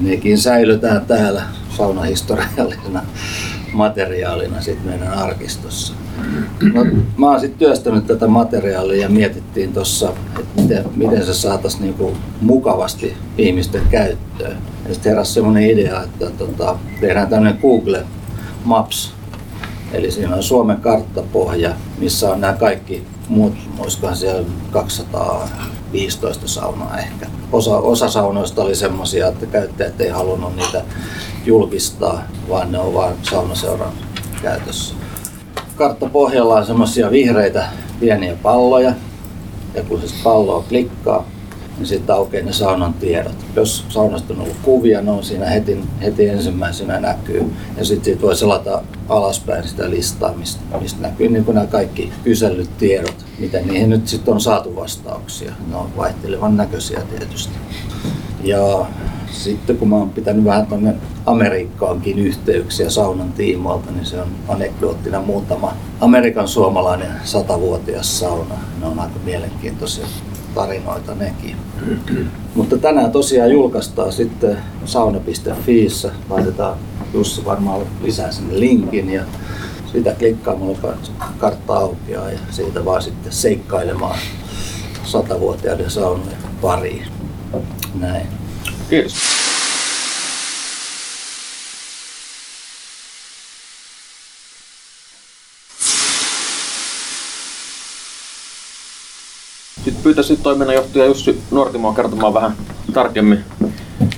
nekin 0.00 0.38
säilytään 0.38 1.06
täällä 1.06 1.42
saunahistoriallisena 1.76 3.02
materiaalina 3.72 4.60
sit 4.60 4.84
meidän 4.84 5.12
arkistossa. 5.12 5.94
No, 6.72 6.84
mä 7.16 7.30
oon 7.30 7.40
sitten 7.40 7.58
työstänyt 7.58 8.06
tätä 8.06 8.26
materiaalia 8.26 9.02
ja 9.02 9.08
mietittiin 9.08 9.72
tuossa, 9.72 10.12
että 10.38 10.62
miten, 10.62 10.84
miten 10.96 11.26
se 11.26 11.34
saataisiin 11.34 11.82
niinku 11.82 12.16
mukavasti 12.40 13.16
ihmisten 13.38 13.82
käyttöön. 13.90 14.56
Ja 14.88 14.94
sitten 14.94 15.10
heräsi 15.10 15.32
semmoinen 15.32 15.70
idea, 15.70 16.02
että 16.02 16.30
tota, 16.30 16.78
tehdään 17.00 17.28
tämmöinen 17.28 17.58
Google 17.62 18.02
Maps. 18.64 19.14
Eli 19.94 20.10
siinä 20.10 20.36
on 20.36 20.42
Suomen 20.42 20.76
karttapohja, 20.76 21.74
missä 21.98 22.30
on 22.30 22.40
nämä 22.40 22.52
kaikki 22.52 23.06
muut, 23.28 23.52
olisikohan 23.78 24.16
siellä 24.16 24.48
215 24.70 26.48
saunaa 26.48 26.98
ehkä. 26.98 27.26
Osa, 27.52 27.76
osa 27.76 28.08
saunoista 28.08 28.62
oli 28.62 28.74
semmoisia, 28.74 29.28
että 29.28 29.46
käyttäjät 29.46 30.00
ei 30.00 30.08
halunnut 30.08 30.56
niitä 30.56 30.84
julkistaa, 31.46 32.22
vaan 32.48 32.72
ne 32.72 32.78
on 32.78 32.94
vain 32.94 33.14
saunaseuran 33.22 33.92
käytössä. 34.42 34.94
Karttapohjalla 35.76 36.54
on 36.54 36.66
semmoisia 36.66 37.10
vihreitä 37.10 37.68
pieniä 38.00 38.36
palloja, 38.42 38.92
ja 39.74 39.82
kun 39.82 40.00
se 40.00 40.14
palloa 40.24 40.64
klikkaa, 40.68 41.24
niin 41.78 41.86
sitten 41.86 42.14
aukeaa 42.14 42.44
ne 42.44 42.52
saunan 42.52 42.94
tiedot. 42.94 43.34
Jos 43.56 43.84
saunasta 43.88 44.34
on 44.34 44.40
ollut 44.40 44.56
kuvia, 44.62 45.02
ne 45.02 45.10
on 45.10 45.24
siinä 45.24 45.46
heti, 45.46 45.78
heti 46.02 46.28
ensimmäisenä 46.28 47.00
näkyy. 47.00 47.52
Ja 47.76 47.84
sitten 47.84 48.04
siitä 48.04 48.22
voi 48.22 48.36
selata 48.36 48.82
alaspäin 49.08 49.68
sitä 49.68 49.90
listaa, 49.90 50.34
mistä, 50.34 50.60
mistä 50.80 51.02
näkyy 51.02 51.28
niin 51.28 51.44
nämä 51.46 51.66
kaikki 51.66 52.12
kysellyt 52.24 52.78
tiedot, 52.78 53.26
miten 53.38 53.66
niihin 53.66 53.90
nyt 53.90 54.08
sitten 54.08 54.34
on 54.34 54.40
saatu 54.40 54.76
vastauksia. 54.76 55.52
Ne 55.70 55.76
on 55.76 55.96
vaihtelevan 55.96 56.56
näköisiä 56.56 57.00
tietysti. 57.00 57.52
Ja 58.44 58.86
sitten 59.32 59.76
kun 59.76 59.88
mä 59.88 59.96
oon 59.96 60.10
pitänyt 60.10 60.44
vähän 60.44 60.66
tuonne 60.66 60.94
Amerikkaankin 61.26 62.18
yhteyksiä 62.18 62.90
saunan 62.90 63.32
tiimoilta, 63.32 63.90
niin 63.90 64.06
se 64.06 64.20
on 64.20 64.28
anekdoottina 64.48 65.20
muutama 65.20 65.76
Amerikan 66.00 66.48
suomalainen 66.48 67.12
satavuotias 67.24 68.18
sauna. 68.18 68.54
Ne 68.80 68.86
on 68.86 68.98
aika 68.98 69.18
mielenkiintoisia 69.24 70.06
tarinoita 70.54 71.14
nekin. 71.14 71.56
Mutta 72.54 72.78
tänään 72.78 73.12
tosiaan 73.12 73.50
julkaistaan 73.50 74.12
sitten 74.12 74.58
sauna.fiissä. 74.84 76.12
Laitetaan 76.30 76.76
Jussi 77.14 77.44
varmaan 77.44 77.86
lisää 78.02 78.32
sinne 78.32 78.60
linkin 78.60 79.10
ja 79.10 79.22
sitä 79.92 80.14
klikkaamalla 80.18 80.78
kartta 81.38 81.74
aukeaa 81.74 82.30
ja 82.30 82.38
siitä 82.50 82.84
vaan 82.84 83.02
sitten 83.02 83.32
seikkailemaan 83.32 84.18
satavuotiaiden 85.04 85.90
saunojen 85.90 86.38
pariin. 86.60 87.06
Näin. 87.94 88.26
Kiitos. 88.90 89.33
Pyytäisin 100.04 100.38
toiminnanjohtaja 100.42 101.06
Jussi 101.06 101.42
Nuortimoa 101.50 101.94
kertomaan 101.94 102.34
vähän 102.34 102.52
tarkemmin 102.92 103.44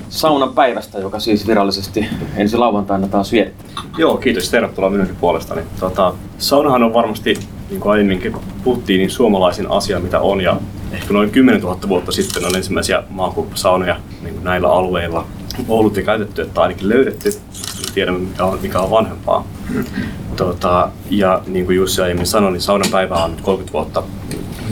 saunan 0.08 0.54
päivästä, 0.54 0.98
joka 0.98 1.20
siis 1.20 1.46
virallisesti 1.46 2.06
ensi 2.36 2.56
lauantaina 2.56 3.08
taas 3.08 3.32
vietetään. 3.32 3.70
Joo, 3.98 4.16
kiitos. 4.16 4.50
Tervetuloa 4.50 4.90
minunkin 4.90 5.16
puolestani. 5.16 5.62
Tota, 5.80 6.14
saunahan 6.38 6.82
on 6.82 6.94
varmasti, 6.94 7.38
niin 7.70 7.80
kuin 7.80 7.92
aiemminkin 7.92 8.36
puhuttiin, 8.64 8.98
niin 8.98 9.10
suomalaisin 9.10 9.70
asia, 9.70 10.00
mitä 10.00 10.20
on. 10.20 10.40
Ja 10.40 10.56
ehkä 10.92 11.12
noin 11.12 11.30
10 11.30 11.60
000 11.60 11.78
vuotta 11.88 12.12
sitten 12.12 12.44
on 12.44 12.56
ensimmäisiä 12.56 13.02
maakuppasaunoja 13.10 13.96
niin 14.22 14.44
näillä 14.44 14.68
alueilla 14.68 15.26
ollut 15.68 15.96
ja 15.96 16.02
käytetty, 16.02 16.42
että 16.42 16.62
ainakin 16.62 16.88
löydetty. 16.88 17.30
Tiedämme, 17.94 18.20
mikä 18.20 18.44
on, 18.44 18.58
mikä 18.62 18.80
on 18.80 18.90
vanhempaa. 18.90 19.46
Tota, 20.36 20.90
ja 21.10 21.42
niin 21.46 21.66
kuin 21.66 21.76
Jussi 21.76 22.02
aiemmin 22.02 22.26
sanoi, 22.26 22.52
niin 22.52 22.60
saunan 22.60 22.90
päivä 22.90 23.14
on 23.14 23.30
nyt 23.30 23.40
30 23.40 23.72
vuotta 23.72 24.02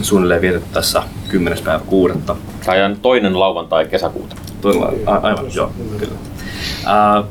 suunnilleen 0.01 0.41
vietetty 0.41 0.69
tässä 0.73 1.03
10. 1.27 1.63
päivä 1.63 1.83
kuudetta. 1.87 2.35
Tai 2.65 2.83
on 2.83 2.97
toinen 3.01 3.39
lauantai 3.39 3.85
kesäkuuta. 3.85 4.35
Todella, 4.61 4.91
a- 5.05 5.19
aivan, 5.21 5.45
joo, 5.55 5.71
kyllä. 5.99 6.13
Ää, 6.85 7.23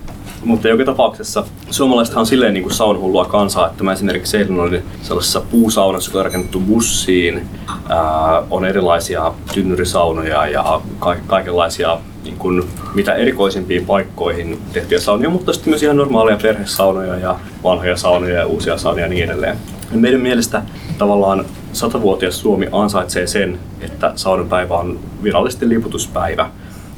mutta 0.44 0.68
joka 0.68 0.85
tapauksessa 0.85 1.44
suomalaisethan 1.71 2.21
on 2.21 2.26
silleen 2.26 2.54
niin 2.54 2.62
kuin 2.62 2.75
saunahullua 2.75 3.25
kansaa, 3.25 3.66
että 3.66 3.85
mä 3.85 3.92
esimerkiksi 3.92 4.37
eilen 4.37 4.61
olin 4.61 4.83
sellaisessa 5.02 5.40
puusaunassa, 5.50 6.11
joka 6.11 6.18
on 6.18 6.25
rakennettu 6.25 6.61
bussiin. 6.61 7.49
Ää, 7.88 8.42
on 8.50 8.64
erilaisia 8.64 9.33
tynnyrisaunoja 9.54 10.47
ja 10.47 10.80
ka- 10.99 11.16
kaikenlaisia 11.26 11.99
niin 12.25 12.37
kuin, 12.37 12.62
mitä 12.94 13.14
erikoisimpiin 13.14 13.87
paikkoihin 13.87 14.59
tehtyjä 14.73 15.00
saunoja, 15.00 15.30
mutta 15.30 15.52
sitten 15.52 15.71
myös 15.71 15.83
ihan 15.83 15.97
normaaleja 15.97 16.38
perhesaunoja 16.42 17.16
ja 17.16 17.37
vanhoja 17.64 17.97
saunoja 17.97 18.38
ja 18.38 18.47
uusia 18.47 18.78
saunoja 18.78 19.04
ja 19.04 19.09
niin 19.11 19.25
edelleen. 19.25 19.56
Meidän 19.90 20.21
mielestä 20.21 20.62
tavallaan 20.99 21.44
satavuotias 21.75 22.40
Suomi 22.40 22.69
ansaitsee 22.73 23.26
sen, 23.26 23.59
että 23.81 24.12
saunan 24.16 24.49
päivä 24.49 24.75
on 24.75 25.00
virallisesti 25.23 25.69
liputuspäivä. 25.69 26.50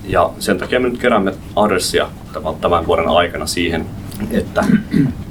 Ja 0.04 0.30
sen 0.38 0.59
takia 0.59 0.80
me 0.80 0.88
nyt 0.88 0.99
keräämme 0.99 1.35
adressia 1.56 2.09
tämän- 2.61 2.87
vuoden 2.87 3.09
aikana 3.09 3.47
siihen, 3.47 3.87
että 4.30 4.64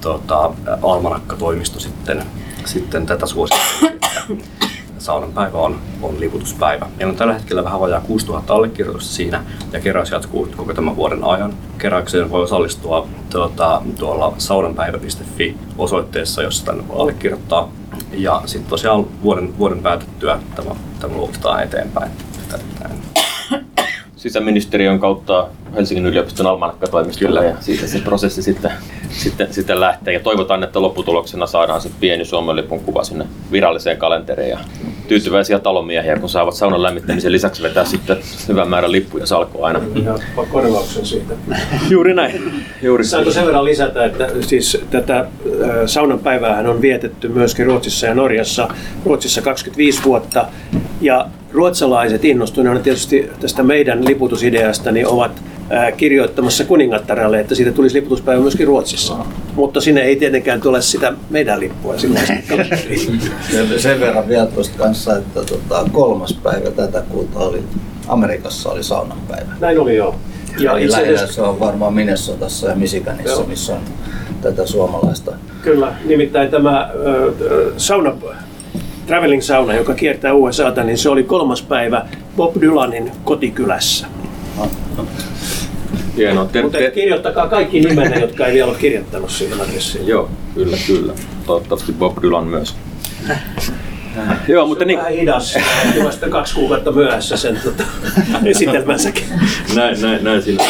tota, 0.02 0.52
Almanakka-toimisto 0.82 1.80
sitten, 1.80 2.24
sitten 2.66 3.06
tätä 3.06 3.26
että 3.26 3.60
saunan 5.06 5.32
päivä 5.32 5.58
on, 5.58 5.80
on 6.02 6.20
liputuspäivä. 6.20 6.88
Meillä 6.98 7.12
on 7.12 7.18
tällä 7.18 7.34
hetkellä 7.34 7.64
vähän 7.64 7.80
vajaa 7.80 8.02
6000 8.02 8.54
allekirjoitusta 8.54 9.14
siinä 9.14 9.44
ja 9.72 9.80
keräys 9.80 10.12
jatkuu 10.12 10.48
koko 10.58 10.74
tämän 10.74 10.96
vuoden 10.96 11.24
ajan. 11.24 11.54
Keräykseen 11.78 12.32
voi 12.32 12.44
osallistua 12.44 13.08
tuota, 13.30 13.82
tuolla 14.00 14.34
saunanpäivä.fi 14.38 15.58
osoitteessa, 15.78 16.44
jossa 16.44 16.66
tänne 16.66 16.88
voi 16.88 17.02
allekirjoittaa. 17.02 17.72
Ja 18.12 18.42
sitten 18.46 18.70
tosiaan 18.70 19.06
vuoden, 19.24 19.58
vuoden 19.58 19.80
päätettyä 19.80 20.40
tämä, 20.56 20.76
tämä 21.00 21.14
luovutetaan 21.14 21.64
eteenpäin. 21.64 22.12
Sisäministeriön 24.16 25.00
kautta 25.00 25.48
Helsingin 25.76 26.06
yliopiston 26.06 26.48
almanakka-toimistolla 26.48 27.44
ja 27.44 27.56
siitä 27.60 27.88
se 27.88 28.00
prosessi 28.00 28.42
sitten, 28.42 28.72
sitten, 29.10 29.54
sitten 29.54 29.80
lähtee. 29.80 30.14
Ja 30.14 30.20
toivotaan, 30.20 30.64
että 30.64 30.82
lopputuloksena 30.82 31.48
saadaan 31.48 31.82
se 31.82 31.90
pieni 32.00 32.26
Suomen 32.26 32.56
lipun 32.56 32.80
kuva 32.80 33.04
sinne 33.04 33.26
viralliseen 33.52 33.98
kalenteriin 33.98 34.50
ja 34.50 34.60
tyytyväisiä 35.08 35.60
talomiehiä, 35.60 36.20
kun 36.20 36.30
saavat 36.30 36.54
saunan 36.54 36.84
lämmittämisen 36.84 37.32
lisäksi 37.32 37.64
vetää 37.64 37.86
sitten 37.86 38.18
hyvän 38.48 38.70
määrän 38.70 38.92
lippuja 38.92 39.26
salkoon 39.26 39.66
aina. 39.66 39.82
Ihan 39.96 40.20
korvauksen 40.52 41.06
siitä. 41.06 41.34
Juuri 41.90 42.14
näin. 42.14 42.66
Juuri. 42.82 43.04
Saanko 43.04 43.32
sen 43.32 43.46
verran 43.46 43.66
lisätä, 43.66 44.06
että 44.06 44.28
siis 44.42 44.78
tätä 44.92 45.26
saunan 45.86 46.20
päiväähän 46.20 46.68
on 46.68 46.82
vietetty 46.82 47.28
myöskin 47.28 47.66
Ruotsissa 47.66 48.08
ja 48.08 48.16
Norjassa. 48.16 48.68
Ruotsissa 49.06 49.42
25 49.42 50.04
vuotta. 50.04 50.46
Ja 51.02 51.28
ruotsalaiset 51.54 52.26
innostuneena 52.26 52.80
tietysti 52.80 53.30
tästä 53.40 53.64
meidän 53.64 54.06
liputusideasta 54.06 54.92
niin 54.92 55.08
ovat 55.08 55.42
kirjoittamassa 55.98 56.66
kuningattaralle, 56.66 57.40
että 57.40 57.56
siitä 57.56 57.72
tulisi 57.72 57.96
liputuspäivä 57.96 58.42
myöskin 58.42 58.68
Ruotsissa. 58.68 59.16
Mutta 59.56 59.82
sinne 59.82 60.02
ei 60.02 60.16
tietenkään 60.16 60.62
tule 60.62 60.82
sitä 60.82 61.14
meidän 61.30 61.60
lippua 61.60 61.98
silloin. 61.98 62.26
Sen, 63.78 64.00
verran 64.00 64.28
vielä 64.28 64.46
tuosta 64.46 64.78
kanssa, 64.78 65.18
että 65.18 65.44
tota, 65.44 65.90
kolmas 65.92 66.34
päivä 66.44 66.72
tätä 66.72 67.04
kuuta 67.10 67.40
oli 67.40 67.64
Amerikassa 68.08 68.72
oli 68.72 68.84
saunan 68.84 69.18
päivä. 69.28 69.52
Näin 69.60 69.80
oli 69.80 69.96
joo. 69.96 70.16
Ja 70.60 70.72
Ja 70.72 70.78
itse 70.78 71.02
asiassa 71.02 71.34
se 71.34 71.42
on 71.42 71.60
varmaan 71.60 71.94
Minnesotassa 71.94 72.70
ja 72.70 72.76
Michiganissa, 72.76 73.32
Joo. 73.32 73.46
missä 73.48 73.74
on 73.74 73.82
tätä 74.42 74.66
suomalaista. 74.66 75.32
Kyllä, 75.62 75.94
nimittäin 76.06 76.52
tämä 76.52 76.92
ö, 77.06 77.34
sauna, 77.78 78.14
traveling 79.08 79.42
sauna, 79.42 79.74
joka 79.74 79.94
kiertää 79.94 80.34
USAta, 80.34 80.84
niin 80.84 80.98
se 80.98 81.10
oli 81.10 81.24
kolmas 81.24 81.62
päivä 81.62 82.06
Bob 82.38 82.62
Dylanin 82.62 83.12
kotikylässä. 83.24 84.08
Hienoa. 86.18 86.46
Te, 86.46 86.62
Mutta 86.62 86.78
te, 86.78 86.92
kirjoittakaa 86.92 87.48
kaikki 87.48 87.80
nimenne, 87.80 88.20
jotka 88.20 88.46
ei 88.48 88.54
vielä 88.54 88.70
ole 88.72 88.78
kirjoittanut 88.78 89.30
siihen 89.30 89.62
adressiin. 89.62 90.08
joo, 90.08 90.30
kyllä, 90.56 90.78
kyllä. 90.88 91.14
Toivottavasti 91.46 91.92
Bob 91.92 92.18
Dylan 92.22 92.44
myös. 92.48 92.76
Joo, 94.48 94.68
mutta 94.68 94.86
niin, 94.86 95.00
Vähän 95.00 95.14
hidas, 95.14 95.58
vasta 96.04 96.30
kaksi 96.30 96.56
kuukautta 96.56 96.92
myöhässä 96.92 97.38
sen 97.38 97.60
tota, 97.64 97.84
esitelmänsäkin. 98.46 99.24
näin, 99.76 100.02
näin, 100.02 100.24
näin 100.24 100.42
siinä. 100.42 100.64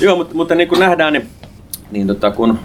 Joo, 0.00 0.16
mutta, 0.16 0.34
mutta 0.34 0.54
niin 0.54 0.68
kuin 0.68 0.80
nähdään, 0.80 1.12
niin, 1.12 1.26
niin 1.90 2.06
tota, 2.06 2.30
kun 2.30 2.58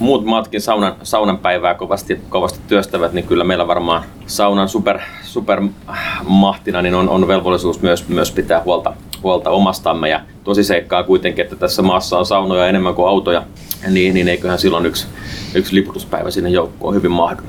muut 0.00 0.24
maatkin 0.24 0.60
saunan, 0.60 0.94
saunan 1.02 1.38
päivää 1.38 1.74
kovasti, 1.74 2.20
kovasti 2.28 2.60
työstävät, 2.68 3.12
niin 3.12 3.26
kyllä 3.26 3.44
meillä 3.44 3.66
varmaan 3.66 4.04
saunan 4.26 4.68
super, 4.68 4.98
supermahtina 5.22 6.82
niin 6.82 6.94
on, 6.94 7.08
on 7.08 7.28
velvollisuus 7.28 7.82
myös, 7.82 8.08
myös 8.08 8.30
pitää 8.32 8.62
huolta, 8.64 8.92
huolta 9.22 9.50
omastamme. 9.50 10.08
Ja 10.08 10.20
tosi 10.44 10.64
seikkaa 10.64 11.02
kuitenkin, 11.02 11.42
että 11.42 11.56
tässä 11.56 11.82
maassa 11.82 12.18
on 12.18 12.26
saunoja 12.26 12.66
enemmän 12.66 12.94
kuin 12.94 13.08
autoja, 13.08 13.42
niin, 13.88 14.14
niin 14.14 14.28
eiköhän 14.28 14.58
silloin 14.58 14.86
yksi, 14.86 15.06
yksi 15.54 15.74
liputuspäivä 15.74 16.30
sinne 16.30 16.50
joukkoon 16.50 16.94
hyvin 16.94 17.10
mahdu. 17.10 17.42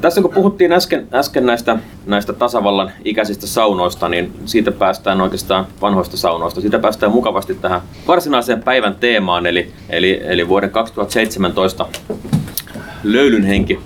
Tässä 0.00 0.22
kun 0.22 0.30
puhuttiin 0.30 0.72
äsken, 0.72 1.08
äsken 1.12 1.46
näistä, 1.46 1.76
näistä 2.06 2.32
tasavallan 2.32 2.92
ikäisistä 3.04 3.46
saunoista, 3.46 4.08
niin 4.08 4.32
siitä 4.44 4.72
päästään 4.72 5.20
oikeastaan 5.20 5.66
vanhoista 5.80 6.16
saunoista. 6.16 6.60
Siitä 6.60 6.78
päästään 6.78 7.12
mukavasti 7.12 7.54
tähän 7.54 7.80
varsinaiseen 8.08 8.62
päivän 8.62 8.94
teemaan, 8.94 9.46
eli, 9.46 9.72
eli, 9.90 10.20
eli 10.24 10.48
vuoden 10.48 10.70
2017 10.70 11.86
Löylynhenki 13.02 13.80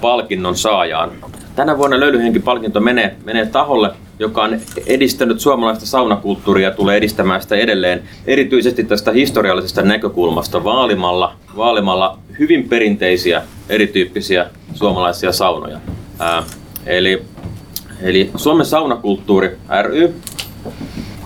palkinnon 0.00 0.56
saajaan. 0.56 1.10
Tänä 1.56 1.78
vuonna 1.78 2.00
Löylynhenki-palkinto 2.00 2.80
menee, 2.80 3.16
menee 3.24 3.46
taholle, 3.46 3.90
joka 4.22 4.42
on 4.42 4.60
edistänyt 4.86 5.40
suomalaista 5.40 5.86
saunakulttuuria 5.86 6.68
ja 6.68 6.74
tulee 6.74 6.96
edistämään 6.96 7.42
sitä 7.42 7.56
edelleen 7.56 8.02
erityisesti 8.26 8.84
tästä 8.84 9.12
historiallisesta 9.12 9.82
näkökulmasta 9.82 10.64
vaalimalla, 10.64 11.36
vaalimalla 11.56 12.18
hyvin 12.38 12.68
perinteisiä 12.68 13.42
erityyppisiä 13.68 14.46
suomalaisia 14.74 15.32
saunoja. 15.32 15.78
Ää, 16.18 16.42
eli, 16.86 17.22
eli 18.02 18.30
Suomen 18.36 18.66
saunakulttuuri 18.66 19.56
ry, 19.82 20.14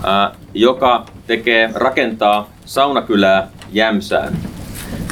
ää, 0.05 0.35
joka 0.55 1.07
tekee, 1.27 1.71
rakentaa 1.75 2.51
saunakylää 2.65 3.49
Jämsään. 3.73 4.37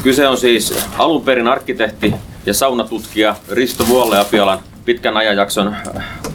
Kyse 0.03 0.29
on 0.29 0.37
siis 0.37 0.87
alun 0.99 1.23
perin 1.23 1.49
arkkitehti 1.49 2.15
ja 2.47 2.55
saunatutkija 2.55 3.37
Risto 3.51 3.89
Vuolle-Apialan 3.89 4.59
pitkän 4.85 5.17
ajanjakson 5.17 5.77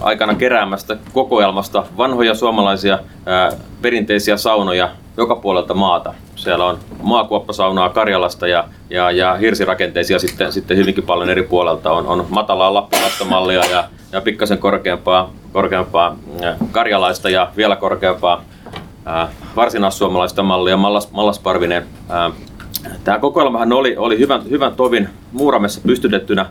aikana 0.01 0.35
keräämästä 0.35 0.97
kokoelmasta 1.13 1.83
vanhoja 1.97 2.35
suomalaisia 2.35 2.99
ää, 3.25 3.51
perinteisiä 3.81 4.37
saunoja 4.37 4.89
joka 5.17 5.35
puolelta 5.35 5.73
maata. 5.73 6.13
Siellä 6.35 6.65
on 6.65 6.79
maakuoppasaunaa 7.03 7.89
Karjalasta 7.89 8.47
ja, 8.47 8.63
ja, 8.89 9.11
ja 9.11 9.33
hirsirakenteisia 9.33 10.19
sitten, 10.19 10.51
sitten 10.51 10.77
hyvinkin 10.77 11.03
paljon 11.03 11.29
eri 11.29 11.43
puolelta. 11.43 11.91
On, 11.91 12.07
on 12.07 12.25
matalaa 12.29 12.73
lappilaista 12.73 13.25
mallia 13.25 13.61
ja, 13.71 13.83
ja 14.11 14.21
pikkasen 14.21 14.57
korkeampaa, 14.57 15.31
korkeampaa 15.53 16.15
karjalaista 16.71 17.29
ja 17.29 17.51
vielä 17.57 17.75
korkeampaa 17.75 18.43
ää, 19.05 19.27
varsinaissuomalaista 19.55 20.43
mallia, 20.43 20.77
Mallas, 20.77 21.11
Mallasparvinen 21.11 21.85
ää, 22.09 22.31
Tämä 23.03 23.19
kokoelmahan 23.19 23.73
oli, 23.73 23.97
oli 23.97 24.19
hyvän, 24.19 24.49
hyvän 24.49 24.75
tovin 24.75 25.09
Muuramessa 25.31 25.81
pystytettynä, 25.85 26.45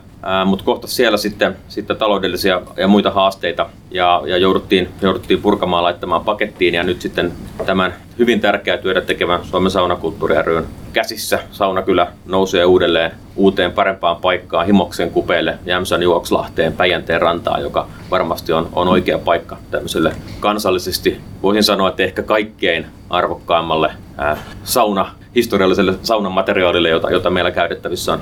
mutta 0.45 0.65
kohta 0.65 0.87
siellä 0.87 1.17
sitten, 1.17 1.55
sitten 1.67 1.97
taloudellisia 1.97 2.61
ja 2.77 2.87
muita 2.87 3.11
haasteita 3.11 3.69
ja, 3.91 4.21
ja 4.25 4.37
jouduttiin, 4.37 4.89
jouduttiin 5.01 5.41
purkamaan 5.41 5.83
laittamaan 5.83 6.25
pakettiin 6.25 6.73
ja 6.73 6.83
nyt 6.83 7.01
sitten 7.01 7.31
tämän 7.65 7.93
hyvin 8.19 8.39
tärkeää 8.39 8.77
työtä 8.77 9.01
tekevän 9.01 9.45
Suomen 9.45 9.71
saunakulttuuri 9.71 10.35
ryn 10.41 10.65
käsissä 10.93 11.39
saunakylä 11.51 12.07
nousee 12.25 12.65
uudelleen 12.65 13.11
uuteen 13.35 13.71
parempaan 13.71 14.15
paikkaan 14.17 14.65
Himoksen 14.65 15.11
kupeelle, 15.11 15.59
Jämsän 15.65 16.03
Juokslahteen, 16.03 16.73
Päijänteen 16.73 17.21
rantaan, 17.21 17.61
joka 17.61 17.87
varmasti 18.11 18.53
on, 18.53 18.69
on 18.73 18.87
oikea 18.87 19.19
paikka 19.19 19.57
tämmöiselle 19.71 20.11
kansallisesti, 20.39 21.21
voisin 21.43 21.63
sanoa, 21.63 21.89
että 21.89 22.03
ehkä 22.03 22.23
kaikkein 22.23 22.85
arvokkaimmalle 23.09 23.91
ää, 24.17 24.37
sauna 24.63 25.11
historialliselle 25.35 25.93
saunan 26.03 26.31
materiaalille, 26.31 26.89
jota, 26.89 27.11
jota 27.11 27.29
meillä 27.29 27.51
käytettävissä 27.51 28.13
on. 28.13 28.19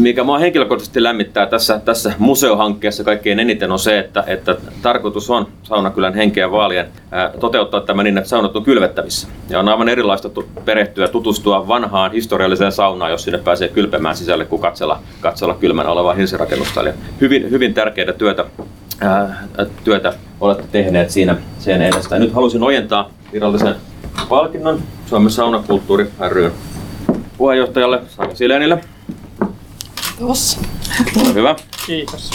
Mikä 0.00 0.22
minua 0.22 0.38
henkilökohtaisesti 0.38 1.02
lämmittää 1.02 1.46
tässä, 1.46 1.80
tässä 1.84 2.12
museohankkeessa 2.18 3.04
kaikkein 3.04 3.38
eniten 3.38 3.72
on 3.72 3.78
se, 3.78 3.98
että, 3.98 4.24
että 4.26 4.56
tarkoitus 4.82 5.30
on 5.30 5.48
saunakylän 5.62 6.14
henkeä 6.14 6.50
vaalien 6.50 6.86
ää, 7.10 7.30
toteuttaa 7.40 7.80
tämä 7.80 8.02
niin, 8.02 8.18
että 8.18 8.30
saunat 8.30 8.56
on 8.56 8.64
kylvettävissä. 8.64 9.28
Ja 9.48 9.60
on 9.60 9.68
aivan 9.68 9.88
erilaista 9.88 10.28
tu- 10.28 10.48
perehtyä, 10.64 11.08
tutustua 11.08 11.68
vanhaan 11.68 12.12
historialliseen 12.12 12.72
saunaan, 12.72 13.10
jos 13.10 13.22
sinne 13.22 13.38
pääsee 13.38 13.68
kylpemään 13.68 14.16
sisälle, 14.16 14.44
kuin 14.44 14.62
katsella, 14.62 15.00
katsella 15.20 15.54
kylmänä 15.54 15.88
olevaa 15.88 16.14
hirsirakennusta. 16.14 16.80
Eli 16.80 16.90
hyvin, 17.20 17.50
hyvin 17.50 17.74
tärkeää 17.74 18.12
työtä, 18.12 18.44
ää, 19.00 19.44
työtä 19.84 20.12
olette 20.40 20.64
tehneet 20.72 21.10
siinä 21.10 21.36
sen 21.58 21.82
edestä. 21.82 22.18
Nyt 22.18 22.32
halusin 22.32 22.62
ojentaa 22.62 23.10
virallisen 23.32 23.74
palkinnon 24.28 24.82
Suomen 25.06 25.30
saunakulttuuri 25.30 26.10
ryn 26.28 26.52
puheenjohtajalle 27.38 28.00
Sami 28.08 28.36
Silenille. 28.36 28.80
Tuossa. 30.18 30.60
Ole 31.20 31.34
hyvä. 31.34 31.56
Kiitos. 31.86 32.30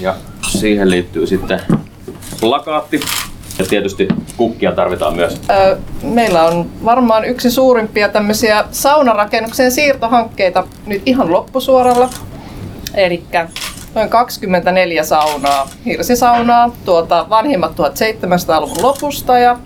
Ja 0.00 0.14
siihen 0.48 0.90
liittyy 0.90 1.26
sitten 1.26 1.60
plakaatti. 2.40 3.00
Ja 3.58 3.66
tietysti 3.66 4.08
kukkia 4.36 4.72
tarvitaan 4.72 5.16
myös. 5.16 5.40
Ö, 5.50 5.78
meillä 6.02 6.44
on 6.44 6.70
varmaan 6.84 7.24
yksi 7.24 7.50
suurimpia 7.50 8.08
tämmöisiä 8.08 8.64
saunarakennuksen 8.70 9.72
siirtohankkeita 9.72 10.66
nyt 10.86 11.02
ihan 11.06 11.32
loppusuoralla. 11.32 12.10
Eli 12.94 13.24
noin 13.94 14.08
24 14.08 15.04
saunaa, 15.04 15.68
hirsisaunaa, 15.84 16.70
tuolta 16.84 17.26
vanhimmat 17.30 17.72
1700-luvun 17.72 18.82
lopusta 18.82 19.38
ja 19.38 19.58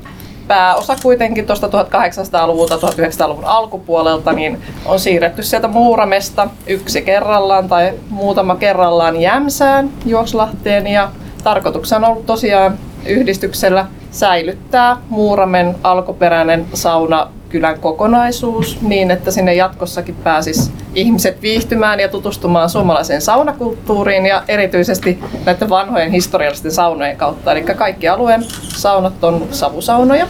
pääosa 0.49 0.97
kuitenkin 1.03 1.47
tuosta 1.47 1.67
1800-luvulta, 1.67 2.77
1900-luvun 2.77 3.45
alkupuolelta, 3.45 4.33
niin 4.33 4.63
on 4.87 5.01
siirretty 5.01 5.43
sieltä 5.43 5.69
Muuramesta 5.69 6.49
yksi 6.67 7.03
kerrallaan 7.03 7.69
tai 7.69 7.93
muutama 8.11 8.57
kerrallaan 8.57 9.21
Jämsään, 9.21 9.91
Juokslahteen. 10.07 10.87
Ja 10.87 11.11
tarkoituksena 11.45 12.07
on 12.07 12.13
ollut 12.13 12.27
tosiaan 12.27 12.79
yhdistyksellä 13.07 13.87
säilyttää 14.11 14.97
Muuramen 15.09 15.77
alkuperäinen 15.83 16.67
sauna 16.75 17.29
kylän 17.55 17.81
kokonaisuus 17.81 18.83
niin, 18.83 19.11
että 19.11 19.31
sinne 19.31 19.55
jatkossakin 19.55 20.15
pääsis 20.15 20.71
ihmiset 20.95 21.43
viihtymään 21.43 22.01
ja 22.01 22.09
tutustumaan 22.09 22.71
suomalaiseen 22.71 23.21
saunakulttuuriin 23.21 24.27
ja 24.27 24.43
erityisesti 24.49 25.19
näiden 25.47 25.71
vanhojen 25.71 26.11
historiallisten 26.11 26.71
saunojen 26.71 27.17
kautta. 27.17 27.53
Eli 27.53 27.63
kaikki 27.63 28.09
alueen 28.09 28.45
saunat 28.69 29.25
on 29.25 29.47
savusaunoja 29.51 30.27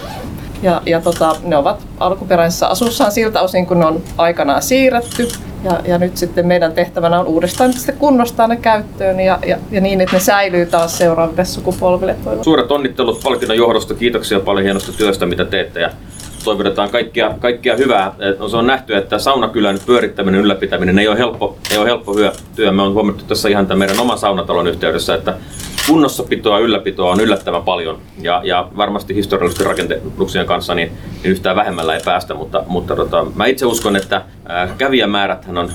ja, 0.63 0.83
ja 0.87 1.01
tota, 1.01 1.37
ne 1.45 1.57
ovat 1.57 1.87
alkuperäisessä 2.01 2.67
asussaan 2.67 3.13
siltä 3.13 3.41
osin, 3.41 3.67
kun 3.67 3.81
ne 3.81 3.87
on 3.87 4.03
aikanaan 4.19 4.63
siirretty. 4.63 5.29
Ja, 5.65 5.81
ja 5.85 5.99
nyt 5.99 6.17
sitten 6.17 6.47
meidän 6.47 6.73
tehtävänä 6.73 7.21
on 7.21 7.27
uudestaan 7.27 7.73
kunnostaa 7.99 8.49
ne 8.49 8.57
käyttöön 8.57 9.21
ja, 9.21 9.39
ja, 9.47 9.59
ja 9.71 9.81
niin, 9.81 10.01
että 10.01 10.17
ne 10.17 10.21
säilyy 10.21 10.67
taas 10.67 10.99
seuraaville 10.99 11.45
sukupolville. 11.45 12.17
Suuret 12.43 12.71
onnittelut 12.71 13.21
palkinnon 13.25 13.57
johdosta. 13.57 13.95
Kiitoksia 13.95 14.41
paljon 14.41 14.65
hienosta 14.65 14.93
työstä, 14.93 15.27
mitä 15.27 15.45
teette. 15.45 15.81
Ja 15.81 15.91
toivotetaan 16.45 16.91
kaikkia, 16.91 17.35
kaikkia 17.41 17.77
hyvää. 17.77 18.13
Et 18.19 18.51
se 18.51 18.57
on 18.57 18.67
nähty, 18.67 18.97
että 18.97 19.19
saunakylän 19.19 19.79
pyörittäminen, 19.87 20.41
ylläpitäminen 20.41 20.99
ei 20.99 21.09
ole 21.09 21.19
helppo, 21.19 21.59
ei 21.71 21.79
ole 21.79 21.87
helppo 21.87 22.15
hyö, 22.15 22.33
työ. 22.57 22.73
Me 22.73 22.83
on 22.83 22.95
huomattu 22.95 23.25
tässä 23.25 23.49
ihan 23.49 23.67
tämän 23.67 23.79
meidän 23.79 24.01
oman 24.01 24.19
saunatalon 24.19 24.67
yhteydessä, 24.67 25.15
että 25.15 25.35
kunnossapitoa 25.87 26.59
ja 26.59 26.65
ylläpitoa 26.65 27.13
on 27.13 27.21
yllättävän 27.21 27.63
paljon. 27.63 27.99
Ja, 28.21 28.41
ja 28.45 28.69
varmasti 28.77 29.15
historiallisten 29.15 29.67
rakennuksien 29.67 30.47
kanssa 30.47 30.75
niin, 30.75 30.93
niin 31.23 31.31
yhtään 31.31 31.57
vähemmällä 31.57 31.95
ei 31.95 32.01
päästä, 32.05 32.35
mutta, 32.35 32.65
mutta 32.67 32.97
tota, 32.97 33.27
mä 33.35 33.47
itse 33.47 33.67
uskon, 33.67 33.97
että 33.97 34.23
ää, 34.49 34.69
kävijämääräthän 34.79 35.59
on 35.59 35.71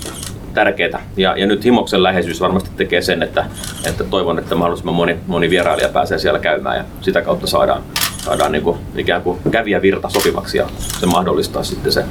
tärkeää. 0.53 1.01
Ja, 1.17 1.37
ja 1.37 1.47
nyt 1.47 1.65
Himoksen 1.65 2.03
läheisyys 2.03 2.41
varmasti 2.41 2.69
tekee 2.77 3.01
sen, 3.01 3.23
että, 3.23 3.45
että 3.87 4.03
toivon, 4.03 4.39
että 4.39 4.55
mahdollisimman 4.55 4.95
moni, 4.95 5.17
moni 5.27 5.49
vierailija 5.49 5.89
pääsee 5.89 6.19
siellä 6.19 6.39
käymään 6.39 6.77
ja 6.77 6.83
sitä 7.01 7.21
kautta 7.21 7.47
saadaan, 7.47 7.81
saadaan 8.25 8.51
niin 8.51 8.63
kuin, 8.63 8.77
ikään 8.95 9.21
kuin 9.21 9.39
kävijävirta 9.51 10.09
sopivaksi 10.09 10.57
ja 10.57 10.67
se 10.99 11.05
mahdollistaa 11.05 11.63
sitten 11.63 11.91
se 11.91 12.03